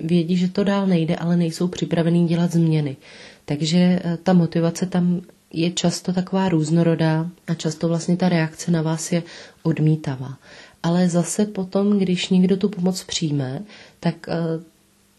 vědí, 0.03 0.37
že 0.37 0.49
to 0.49 0.65
dál 0.65 0.87
nejde, 0.87 1.17
ale 1.17 1.37
nejsou 1.37 1.69
připravený 1.69 2.29
dělat 2.29 2.53
změny. 2.53 2.97
Takže 3.45 3.79
eh, 3.79 4.19
ta 4.23 4.33
motivace 4.33 4.87
tam 4.87 5.21
je 5.53 5.71
často 5.71 6.13
taková 6.13 6.49
různorodá 6.49 7.31
a 7.47 7.55
často 7.55 7.89
vlastně 7.89 8.17
ta 8.17 8.29
reakce 8.29 8.71
na 8.71 8.83
vás 8.83 9.13
je 9.13 9.23
odmítavá. 9.63 10.39
Ale 10.83 11.09
zase 11.09 11.47
potom, 11.47 11.99
když 11.99 12.29
někdo 12.29 12.57
tu 12.57 12.69
pomoc 12.69 13.05
přijme, 13.05 13.63
tak 14.01 14.29
eh, 14.29 14.35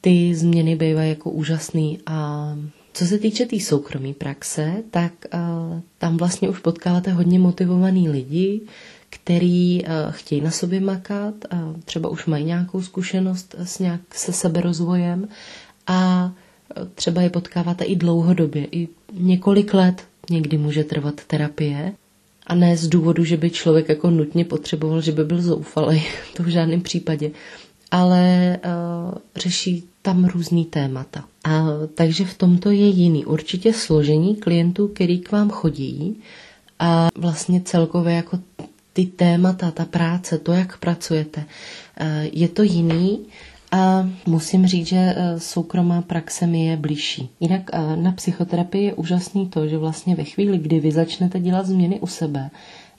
ty 0.02 0.36
změny 0.36 0.76
bývají 0.76 1.10
jako 1.10 1.30
úžasný 1.32 2.00
a 2.06 2.56
co 2.94 3.06
se 3.06 3.18
týče 3.20 3.44
té 3.44 3.50
tý 3.50 3.60
soukromé 3.60 4.14
praxe, 4.14 4.84
tak 4.92 5.14
uh, 5.34 5.80
tam 5.98 6.18
vlastně 6.18 6.50
už 6.50 6.60
potkáváte 6.60 7.12
hodně 7.12 7.40
motivovaný 7.40 8.10
lidi, 8.10 8.62
který 9.10 9.84
uh, 9.84 9.90
chtějí 10.10 10.42
na 10.42 10.52
sobě 10.52 10.80
makat, 10.80 11.34
třeba 11.86 12.10
už 12.10 12.26
mají 12.26 12.46
nějakou 12.46 12.82
zkušenost 12.82 13.56
s 13.58 13.80
nějak 13.80 14.02
se 14.14 14.34
seberozvojem 14.34 15.28
a 15.88 16.32
třeba 16.96 17.22
je 17.22 17.30
potkáváte 17.30 17.84
i 17.86 17.96
dlouhodobě, 17.96 18.68
i 18.72 18.88
několik 19.14 19.74
let 19.74 20.04
někdy 20.30 20.58
může 20.58 20.84
trvat 20.84 21.22
terapie. 21.28 21.94
A 22.48 22.56
ne 22.56 22.78
z 22.78 22.88
důvodu, 22.88 23.24
že 23.24 23.38
by 23.38 23.50
člověk 23.50 23.90
jako 23.90 24.10
nutně 24.10 24.46
potřeboval, 24.46 25.02
že 25.02 25.12
by 25.12 25.24
byl 25.24 25.42
zoufalý, 25.42 26.04
to 26.38 26.44
v 26.44 26.48
žádném 26.48 26.82
případě, 26.82 27.32
ale 27.92 28.58
uh, 28.66 29.18
řeší 29.36 29.84
tam 30.02 30.26
různý 30.26 30.66
témata. 30.66 31.24
A 31.44 31.66
takže 31.96 32.26
v 32.26 32.38
tomto 32.38 32.72
je 32.72 32.88
jiný. 32.88 33.26
Určitě 33.26 33.74
složení 33.74 34.36
klientů, 34.36 34.88
který 34.88 35.20
k 35.20 35.32
vám 35.32 35.50
chodí 35.50 36.22
a 36.80 37.10
vlastně 37.16 37.62
celkově 37.62 38.14
jako 38.16 38.40
ty 39.00 39.06
témata, 39.06 39.72
ta 39.72 39.86
práce, 39.86 40.38
to, 40.38 40.52
jak 40.52 40.78
pracujete, 40.78 41.46
eh, 41.98 42.30
je 42.34 42.48
to 42.48 42.64
jiný 42.64 43.20
a 43.72 44.10
musím 44.28 44.68
říct, 44.68 44.88
že 44.88 44.98
eh, 45.16 45.40
soukromá 45.40 46.02
praxe 46.02 46.48
mi 46.48 46.66
je 46.66 46.78
blížší. 46.78 47.30
Jinak 47.40 47.62
eh, 47.74 47.96
na 47.96 48.12
psychoterapii 48.12 48.84
je 48.84 48.94
úžasný 48.94 49.48
to, 49.48 49.68
že 49.68 49.78
vlastně 49.78 50.16
ve 50.16 50.24
chvíli, 50.24 50.58
kdy 50.58 50.80
vy 50.80 50.92
začnete 50.92 51.40
dělat 51.40 51.66
změny 51.68 52.00
u 52.00 52.08
sebe, 52.08 52.50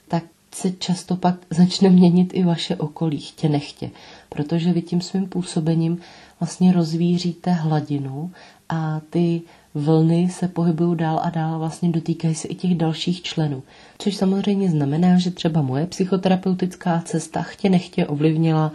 tak 0.07 0.23
se 0.55 0.71
často 0.71 1.15
pak 1.15 1.35
začne 1.49 1.89
měnit 1.89 2.31
i 2.33 2.43
vaše 2.43 2.75
okolí, 2.75 3.19
chtě 3.19 3.49
nechtě, 3.49 3.89
protože 4.29 4.73
vy 4.73 4.81
tím 4.81 5.01
svým 5.01 5.27
působením 5.27 5.97
vlastně 6.39 6.73
rozvíříte 6.73 7.51
hladinu 7.51 8.31
a 8.69 9.01
ty 9.09 9.41
vlny 9.73 10.29
se 10.29 10.47
pohybují 10.47 10.97
dál 10.97 11.19
a 11.23 11.29
dál, 11.29 11.59
vlastně 11.59 11.89
dotýkají 11.89 12.35
se 12.35 12.47
i 12.47 12.55
těch 12.55 12.75
dalších 12.75 13.21
členů. 13.21 13.63
Což 13.97 14.15
samozřejmě 14.15 14.69
znamená, 14.69 15.17
že 15.17 15.31
třeba 15.31 15.61
moje 15.61 15.87
psychoterapeutická 15.87 17.01
cesta 17.05 17.41
chtě 17.41 17.69
nechtě 17.69 18.05
ovlivnila 18.05 18.71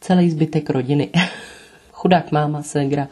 celý 0.00 0.30
zbytek 0.30 0.70
rodiny. 0.70 1.10
Chudák 1.92 2.32
máma, 2.32 2.62
ségra, 2.62 3.08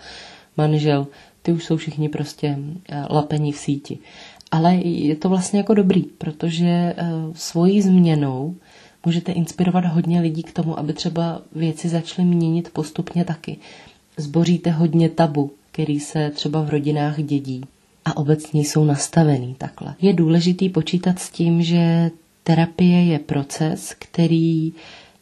manžel, 0.56 1.06
ty 1.42 1.52
už 1.52 1.64
jsou 1.64 1.76
všichni 1.76 2.08
prostě 2.08 2.58
eh, 2.88 3.04
lapení 3.10 3.52
v 3.52 3.56
síti. 3.58 3.98
Ale 4.50 4.74
je 4.74 5.16
to 5.16 5.28
vlastně 5.28 5.58
jako 5.58 5.74
dobrý, 5.74 6.02
protože 6.02 6.94
svojí 7.34 7.82
změnou 7.82 8.54
můžete 9.06 9.32
inspirovat 9.32 9.84
hodně 9.84 10.20
lidí 10.20 10.42
k 10.42 10.52
tomu, 10.52 10.78
aby 10.78 10.92
třeba 10.92 11.42
věci 11.52 11.88
začaly 11.88 12.28
měnit 12.28 12.70
postupně 12.72 13.24
taky. 13.24 13.56
Zboříte 14.16 14.70
hodně 14.70 15.08
tabu, 15.08 15.52
který 15.74 16.00
se 16.00 16.30
třeba 16.30 16.62
v 16.62 16.70
rodinách 16.70 17.22
dědí 17.22 17.64
a 18.04 18.16
obecně 18.16 18.60
jsou 18.60 18.84
nastavený 18.84 19.54
takhle. 19.58 19.94
Je 20.00 20.12
důležitý 20.12 20.68
počítat 20.68 21.18
s 21.18 21.30
tím, 21.30 21.62
že 21.62 22.10
terapie 22.44 23.04
je 23.04 23.18
proces, 23.18 23.94
který 23.98 24.72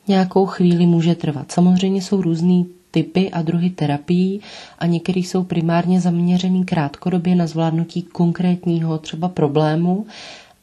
nějakou 0.09 0.47
chvíli 0.47 0.87
může 0.87 1.15
trvat. 1.15 1.53
Samozřejmě 1.53 2.03
jsou 2.03 2.23
různý 2.23 2.67
typy 2.91 3.31
a 3.31 3.43
druhy 3.43 3.71
terapií 3.71 4.41
a 4.79 4.87
některý 4.87 5.23
jsou 5.23 5.45
primárně 5.45 6.01
zaměřený 6.01 6.65
krátkodobě 6.65 7.35
na 7.35 7.47
zvládnutí 7.47 8.03
konkrétního 8.03 8.99
třeba 8.99 9.29
problému 9.29 10.07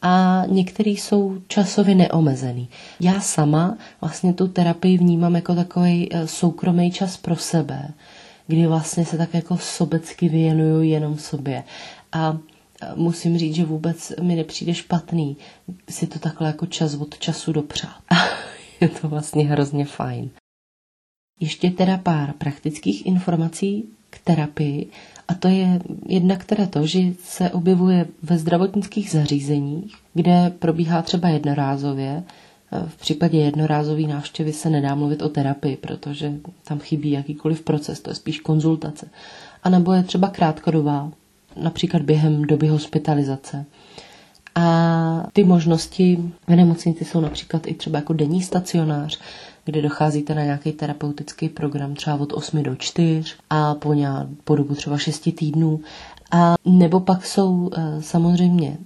a 0.02 0.43
některý 0.47 0.97
jsou 0.97 1.38
časově 1.47 1.95
neomezený. 1.95 2.67
Já 2.99 3.19
sama 3.19 3.78
vlastně 4.02 4.34
tu 4.34 4.47
terapii 4.47 4.97
vnímám 4.97 5.36
jako 5.36 5.56
takový 5.56 6.10
eh, 6.12 6.28
soukromý 6.28 6.91
čas 6.91 7.17
pro 7.17 7.36
sebe, 7.36 7.89
kdy 8.49 8.67
vlastně 8.67 9.05
se 9.05 9.17
tak 9.17 9.33
jako 9.33 9.57
sobecky 9.57 10.29
věnuju 10.29 10.81
jenom 10.81 11.17
sobě. 11.17 11.63
A 12.12 12.38
musím 12.95 13.38
říct, 13.38 13.55
že 13.55 13.65
vůbec 13.65 14.13
mi 14.21 14.35
nepřijde 14.35 14.73
špatný 14.73 15.38
si 15.89 16.07
to 16.07 16.19
takhle 16.19 16.47
jako 16.47 16.65
čas 16.65 16.95
od 16.95 17.19
času 17.19 17.53
dopřát. 17.53 18.01
je 18.81 18.89
to 18.89 19.07
vlastně 19.07 19.45
hrozně 19.45 19.85
fajn. 19.85 20.29
Ještě 21.39 21.69
teda 21.71 21.97
pár 21.97 22.33
praktických 22.33 23.05
informací 23.05 23.83
k 24.09 24.19
terapii 24.19 24.88
a 25.27 25.33
to 25.33 25.47
je 25.47 25.79
jednak 26.05 26.43
teda 26.43 26.65
to, 26.65 26.88
že 26.88 26.99
se 27.23 27.49
objevuje 27.49 28.05
ve 28.23 28.38
zdravotnických 28.38 29.12
zařízeních, 29.12 29.95
kde 30.13 30.49
probíhá 30.59 31.01
třeba 31.01 31.29
jednorázově. 31.29 32.23
V 32.88 32.97
případě 32.97 33.38
jednorázové 33.38 34.01
návštěvy 34.01 34.53
se 34.53 34.69
nedá 34.69 34.95
mluvit 34.95 35.21
o 35.21 35.29
terapii, 35.29 35.77
protože 35.77 36.34
tam 36.63 36.79
chybí 36.79 37.12
jakýkoliv 37.12 37.62
proces, 37.62 37.99
to 37.99 38.12
je 38.12 38.15
spíš 38.15 38.39
konzultace. 38.39 39.08
A 39.63 39.69
nebo 39.69 39.93
je 39.93 40.03
třeba 40.03 40.27
krátkodobá, 40.27 41.12
například 41.62 42.01
během 42.01 42.41
doby 42.41 42.67
hospitalizace. 42.67 43.65
A 44.55 45.27
ty 45.34 45.43
možnosti 45.43 46.19
v 46.47 46.55
nemocnici 46.55 47.05
jsou 47.05 47.21
například 47.21 47.67
i 47.67 47.73
třeba 47.73 47.99
jako 47.99 48.13
denní 48.13 48.41
stacionář, 48.41 49.19
kde 49.65 49.82
docházíte 49.82 50.36
na 50.36 50.43
nějaký 50.43 50.71
terapeutický 50.71 51.49
program 51.49 51.95
třeba 51.95 52.15
od 52.15 52.34
8 52.34 52.63
do 52.63 52.75
4 52.75 53.34
a 53.49 53.75
po, 53.75 53.93
nějak, 53.93 54.27
po 54.43 54.55
dobu 54.55 54.75
třeba 54.75 54.97
6 54.97 55.29
týdnů. 55.36 55.79
A 56.32 56.55
nebo 56.65 56.99
pak 56.99 57.25
jsou 57.25 57.69
e, 57.73 58.01
samozřejmě 58.01 58.77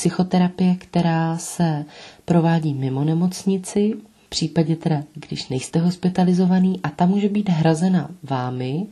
psychoterapie, 0.00 0.74
která 0.78 1.38
se 1.38 1.84
provádí 2.24 2.74
mimo 2.74 3.04
nemocnici, 3.04 3.94
v 4.26 4.30
případě 4.30 4.76
teda, 4.76 5.02
když 5.14 5.48
nejste 5.48 5.78
hospitalizovaný 5.78 6.80
a 6.82 6.88
ta 6.88 7.06
může 7.06 7.28
být 7.28 7.48
hrazena 7.48 8.10
vámi, 8.22 8.86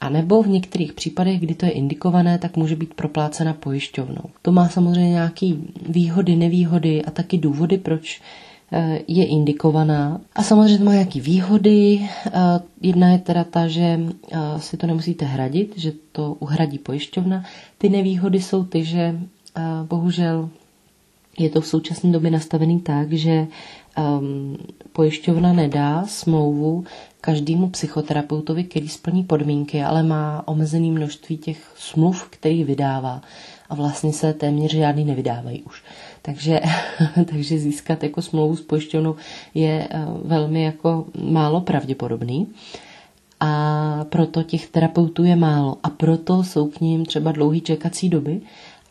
a 0.00 0.08
nebo 0.08 0.42
v 0.42 0.48
některých 0.48 0.92
případech, 0.92 1.40
kdy 1.40 1.54
to 1.54 1.66
je 1.66 1.72
indikované, 1.72 2.38
tak 2.38 2.56
může 2.56 2.76
být 2.76 2.94
proplácena 2.94 3.52
pojišťovnou. 3.54 4.22
To 4.42 4.52
má 4.52 4.68
samozřejmě 4.68 5.10
nějaké 5.10 5.52
výhody, 5.88 6.36
nevýhody 6.36 7.04
a 7.04 7.10
taky 7.10 7.38
důvody, 7.38 7.78
proč 7.78 8.20
eh, 8.72 8.98
je 9.08 9.26
indikovaná. 9.26 10.20
A 10.34 10.42
samozřejmě 10.42 10.84
má 10.84 10.92
nějaké 10.92 11.20
výhody. 11.20 12.08
Eh, 12.26 12.30
jedna 12.80 13.08
je 13.08 13.18
teda 13.18 13.44
ta, 13.44 13.68
že 13.68 14.00
eh, 14.32 14.38
si 14.58 14.76
to 14.76 14.86
nemusíte 14.86 15.24
hradit, 15.24 15.78
že 15.78 15.92
to 16.12 16.34
uhradí 16.34 16.78
pojišťovna. 16.78 17.44
Ty 17.78 17.88
nevýhody 17.88 18.40
jsou 18.40 18.64
ty, 18.64 18.84
že 18.84 19.18
bohužel 19.82 20.48
je 21.38 21.50
to 21.50 21.60
v 21.60 21.66
současné 21.66 22.12
době 22.12 22.30
nastavený 22.30 22.80
tak, 22.80 23.12
že 23.12 23.46
um, 23.98 24.56
pojišťovna 24.92 25.52
nedá 25.52 26.06
smlouvu 26.06 26.84
každému 27.20 27.68
psychoterapeutovi, 27.68 28.64
který 28.64 28.88
splní 28.88 29.24
podmínky, 29.24 29.82
ale 29.82 30.02
má 30.02 30.42
omezený 30.48 30.90
množství 30.90 31.38
těch 31.38 31.72
smluv, 31.76 32.28
který 32.30 32.64
vydává. 32.64 33.22
A 33.70 33.74
vlastně 33.74 34.12
se 34.12 34.32
téměř 34.32 34.72
žádný 34.72 35.04
nevydávají 35.04 35.62
už. 35.62 35.82
Takže, 36.22 36.60
takže 37.30 37.58
získat 37.58 38.02
jako 38.02 38.22
smlouvu 38.22 38.56
s 38.56 38.60
pojišťovnou 38.60 39.16
je 39.54 39.88
uh, 39.94 40.28
velmi 40.28 40.62
jako 40.62 41.06
málo 41.22 41.60
pravděpodobný. 41.60 42.46
A 43.40 44.04
proto 44.08 44.42
těch 44.42 44.68
terapeutů 44.68 45.24
je 45.24 45.36
málo. 45.36 45.76
A 45.82 45.90
proto 45.90 46.44
jsou 46.44 46.68
k 46.68 46.80
ním 46.80 47.06
třeba 47.06 47.32
dlouhý 47.32 47.60
čekací 47.60 48.08
doby 48.08 48.40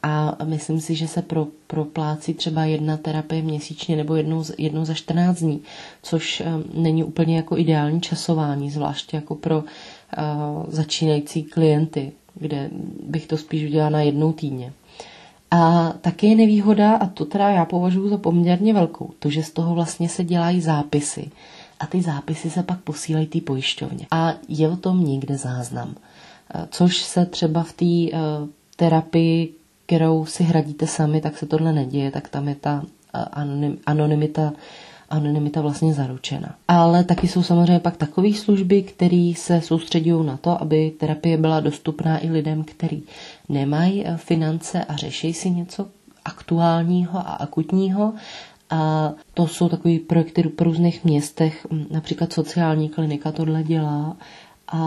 a 0.08 0.44
myslím 0.44 0.82
si, 0.82 0.96
že 0.96 1.08
se 1.08 1.22
pro, 1.22 1.48
proplácí 1.68 2.34
třeba 2.34 2.66
jedna 2.66 2.98
terapie 2.98 3.42
měsíčně 3.42 3.96
nebo 3.96 4.16
jednou, 4.16 4.44
jednou 4.58 4.86
za 4.86 4.94
14 4.94 5.40
dní, 5.40 5.62
což 6.04 6.42
um, 6.46 6.84
není 6.84 7.04
úplně 7.04 7.36
jako 7.36 7.58
ideální 7.58 8.02
časování, 8.02 8.72
zvláště 8.72 9.18
jako 9.18 9.36
pro 9.36 9.58
uh, 9.58 9.64
začínající 10.68 11.44
klienty, 11.44 12.12
kde 12.36 12.70
bych 13.04 13.28
to 13.28 13.38
spíš 13.38 13.64
udělala 13.64 13.90
na 13.90 14.02
jednou 14.02 14.34
týdně. 14.34 14.74
A 15.52 15.94
taky 16.02 16.28
je 16.28 16.36
nevýhoda, 16.36 16.96
a 16.96 17.06
to 17.08 17.26
teda 17.26 17.50
já 17.50 17.66
považuji 17.66 18.10
za 18.10 18.18
poměrně 18.18 18.74
velkou, 18.74 19.10
to, 19.20 19.30
že 19.30 19.44
z 19.44 19.52
toho 19.52 19.76
vlastně 19.76 20.10
se 20.10 20.24
dělají 20.24 20.62
zápisy. 20.62 21.32
A 21.80 21.86
ty 21.88 22.02
zápisy 22.02 22.50
se 22.50 22.64
pak 22.64 22.80
posílají 22.80 23.28
té 23.28 23.42
pojišťovně. 23.42 24.08
A 24.12 24.34
je 24.48 24.70
o 24.70 24.76
tom 24.76 25.06
někde 25.06 25.38
záznam. 25.38 25.96
Což 26.70 26.98
se 26.98 27.26
třeba 27.26 27.64
v 27.64 27.74
té 27.74 28.18
terapii 28.76 29.57
kterou 29.88 30.26
si 30.26 30.44
hradíte 30.44 30.88
sami, 30.88 31.22
tak 31.22 31.38
se 31.38 31.46
tohle 31.46 31.74
neděje, 31.74 32.12
tak 32.12 32.30
tam 32.30 32.48
je 32.48 32.56
ta 32.56 32.84
eh, 33.16 33.26
anonym, 33.32 33.78
anonymita 33.86 34.54
anonymita 35.10 35.62
vlastně 35.62 35.94
zaručena. 35.94 36.56
Ale 36.68 37.04
taky 37.04 37.28
jsou 37.28 37.44
samozřejmě 37.44 37.80
pak 37.80 37.98
takové 37.98 38.34
služby, 38.34 38.82
které 38.82 39.32
se 39.36 39.62
soustředují 39.62 40.26
na 40.26 40.38
to, 40.38 40.62
aby 40.62 40.92
terapie 41.00 41.38
byla 41.38 41.60
dostupná 41.60 42.26
i 42.26 42.30
lidem, 42.30 42.64
kteří 42.64 43.04
nemají 43.50 44.06
eh, 44.08 44.18
finance 44.18 44.84
a 44.86 44.96
řeší 44.96 45.34
si 45.34 45.50
něco 45.50 45.88
aktuálního 46.26 47.20
a 47.20 47.32
akutního. 47.32 48.14
A 48.70 49.12
to 49.34 49.48
jsou 49.48 49.70
takové 49.70 50.00
projekty 50.00 50.44
v 50.44 50.62
různých 50.62 51.04
městech, 51.04 51.68
například 51.92 52.34
sociální 52.34 52.90
klinika 52.90 53.32
tohle 53.32 53.64
dělá 53.64 54.18
a 54.68 54.80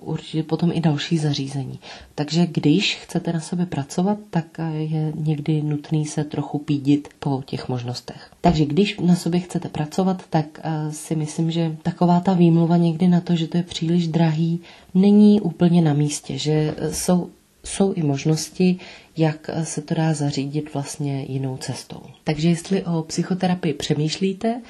určitě 0.00 0.42
potom 0.42 0.72
i 0.74 0.80
další 0.80 1.18
zařízení. 1.18 1.78
Takže 2.14 2.46
když 2.46 2.96
chcete 2.96 3.32
na 3.32 3.40
sebe 3.40 3.66
pracovat, 3.66 4.18
tak 4.30 4.44
je 4.72 5.12
někdy 5.16 5.62
nutný 5.62 6.06
se 6.06 6.24
trochu 6.24 6.58
pídit 6.58 7.08
po 7.18 7.42
těch 7.46 7.68
možnostech. 7.68 8.30
Takže 8.40 8.64
když 8.64 8.98
na 9.00 9.16
sobě 9.16 9.40
chcete 9.40 9.68
pracovat, 9.68 10.22
tak 10.30 10.60
eh, 10.62 10.92
si 10.92 11.16
myslím, 11.16 11.50
že 11.50 11.76
taková 11.82 12.20
ta 12.20 12.32
výmluva 12.32 12.76
někdy 12.76 13.08
na 13.08 13.20
to, 13.20 13.36
že 13.36 13.46
to 13.48 13.56
je 13.56 13.62
příliš 13.62 14.08
drahý, 14.08 14.60
není 14.94 15.40
úplně 15.40 15.82
na 15.82 15.92
místě, 15.92 16.38
že 16.38 16.74
jsou 16.92 17.30
jsou 17.66 17.92
i 17.92 18.02
možnosti, 18.02 18.78
jak 19.16 19.50
se 19.62 19.82
to 19.82 19.94
dá 19.94 20.14
zařídit 20.14 20.74
vlastně 20.74 21.24
jinou 21.28 21.56
cestou. 21.56 22.00
Takže 22.24 22.48
jestli 22.48 22.84
o 22.84 23.02
psychoterapii 23.02 23.74
přemýšlíte, 23.74 24.60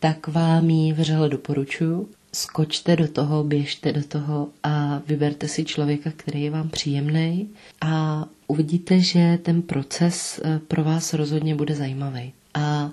tak 0.00 0.28
vám 0.28 0.70
ji 0.70 0.92
vřele 0.92 1.28
doporučuji 1.28 2.08
skočte 2.32 2.96
do 2.96 3.08
toho, 3.08 3.44
běžte 3.44 3.92
do 3.92 4.04
toho 4.04 4.48
a 4.62 5.02
vyberte 5.06 5.48
si 5.48 5.64
člověka, 5.64 6.10
který 6.16 6.42
je 6.42 6.50
vám 6.50 6.68
příjemný 6.68 7.50
a 7.80 8.24
uvidíte, 8.46 9.00
že 9.00 9.38
ten 9.42 9.62
proces 9.62 10.40
eh, 10.44 10.58
pro 10.68 10.84
vás 10.84 11.14
rozhodně 11.14 11.54
bude 11.54 11.74
zajímavý. 11.74 12.32
A 12.54 12.90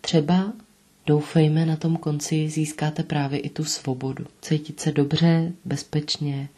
třeba 0.00 0.52
doufejme 1.06 1.66
na 1.66 1.76
tom 1.76 1.96
konci 1.96 2.48
získáte 2.48 3.02
právě 3.02 3.38
i 3.38 3.48
tu 3.48 3.64
svobodu. 3.64 4.26
Cítit 4.42 4.80
se 4.80 4.92
dobře, 4.92 5.52
bezpečně, 5.64 6.48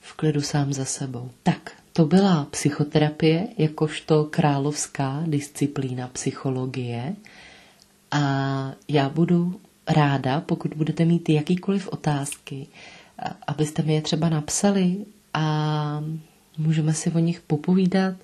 v 0.00 0.14
klidu 0.14 0.40
sám 0.40 0.72
za 0.72 0.84
sebou. 0.84 1.30
Tak, 1.42 1.72
to 1.92 2.06
byla 2.06 2.44
psychoterapie 2.50 3.48
jakožto 3.58 4.24
královská 4.24 5.22
disciplína 5.26 6.08
psychologie 6.08 7.16
a 8.10 8.72
já 8.88 9.08
budu 9.08 9.60
ráda, 9.88 10.40
pokud 10.40 10.74
budete 10.76 11.04
mít 11.04 11.28
jakýkoliv 11.28 11.88
otázky, 11.88 12.66
abyste 13.46 13.82
mi 13.82 13.94
je 13.94 14.02
třeba 14.02 14.28
napsali 14.28 14.96
a 15.34 16.04
můžeme 16.58 16.94
si 16.94 17.10
o 17.10 17.18
nich 17.18 17.40
popovídat, 17.40 18.14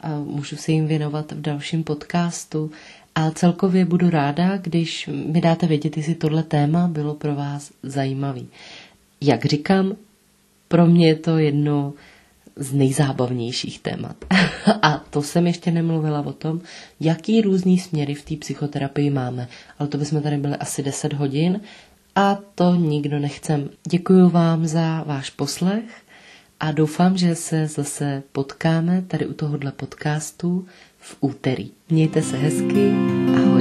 a 0.00 0.08
můžu 0.18 0.56
se 0.56 0.72
jim 0.72 0.86
věnovat 0.86 1.32
v 1.32 1.40
dalším 1.40 1.84
podcastu 1.84 2.70
a 3.14 3.30
celkově 3.30 3.84
budu 3.84 4.10
ráda, 4.10 4.56
když 4.56 5.10
mi 5.26 5.40
dáte 5.40 5.66
vědět, 5.66 5.96
jestli 5.96 6.14
tohle 6.14 6.42
téma 6.42 6.88
bylo 6.88 7.14
pro 7.14 7.34
vás 7.34 7.72
zajímavý. 7.82 8.48
Jak 9.20 9.44
říkám, 9.44 9.96
pro 10.68 10.86
mě 10.86 11.08
je 11.08 11.14
to 11.14 11.38
jedno 11.38 11.92
z 12.56 12.72
nejzábavnějších 12.72 13.78
témat. 13.78 14.16
A 14.82 15.04
to 15.10 15.22
jsem 15.22 15.46
ještě 15.46 15.70
nemluvila 15.70 16.20
o 16.26 16.32
tom, 16.32 16.60
jaký 17.00 17.40
různý 17.40 17.78
směry 17.78 18.14
v 18.14 18.24
té 18.24 18.36
psychoterapii 18.36 19.10
máme. 19.10 19.48
Ale 19.78 19.88
to 19.88 19.98
bychom 19.98 20.22
tady 20.22 20.36
byli 20.36 20.56
asi 20.56 20.82
10 20.82 21.12
hodin 21.12 21.60
a 22.14 22.38
to 22.54 22.74
nikdo 22.74 23.18
nechcem. 23.18 23.70
Děkuji 23.88 24.28
vám 24.30 24.66
za 24.66 25.02
váš 25.06 25.30
poslech 25.30 25.84
a 26.60 26.72
doufám, 26.72 27.16
že 27.16 27.34
se 27.34 27.66
zase 27.66 28.22
potkáme 28.32 29.02
tady 29.02 29.26
u 29.26 29.32
tohohle 29.32 29.72
podcastu 29.72 30.66
v 30.98 31.16
úterý. 31.20 31.70
Mějte 31.90 32.22
se 32.22 32.36
hezky, 32.36 32.92
ahoj. 33.36 33.55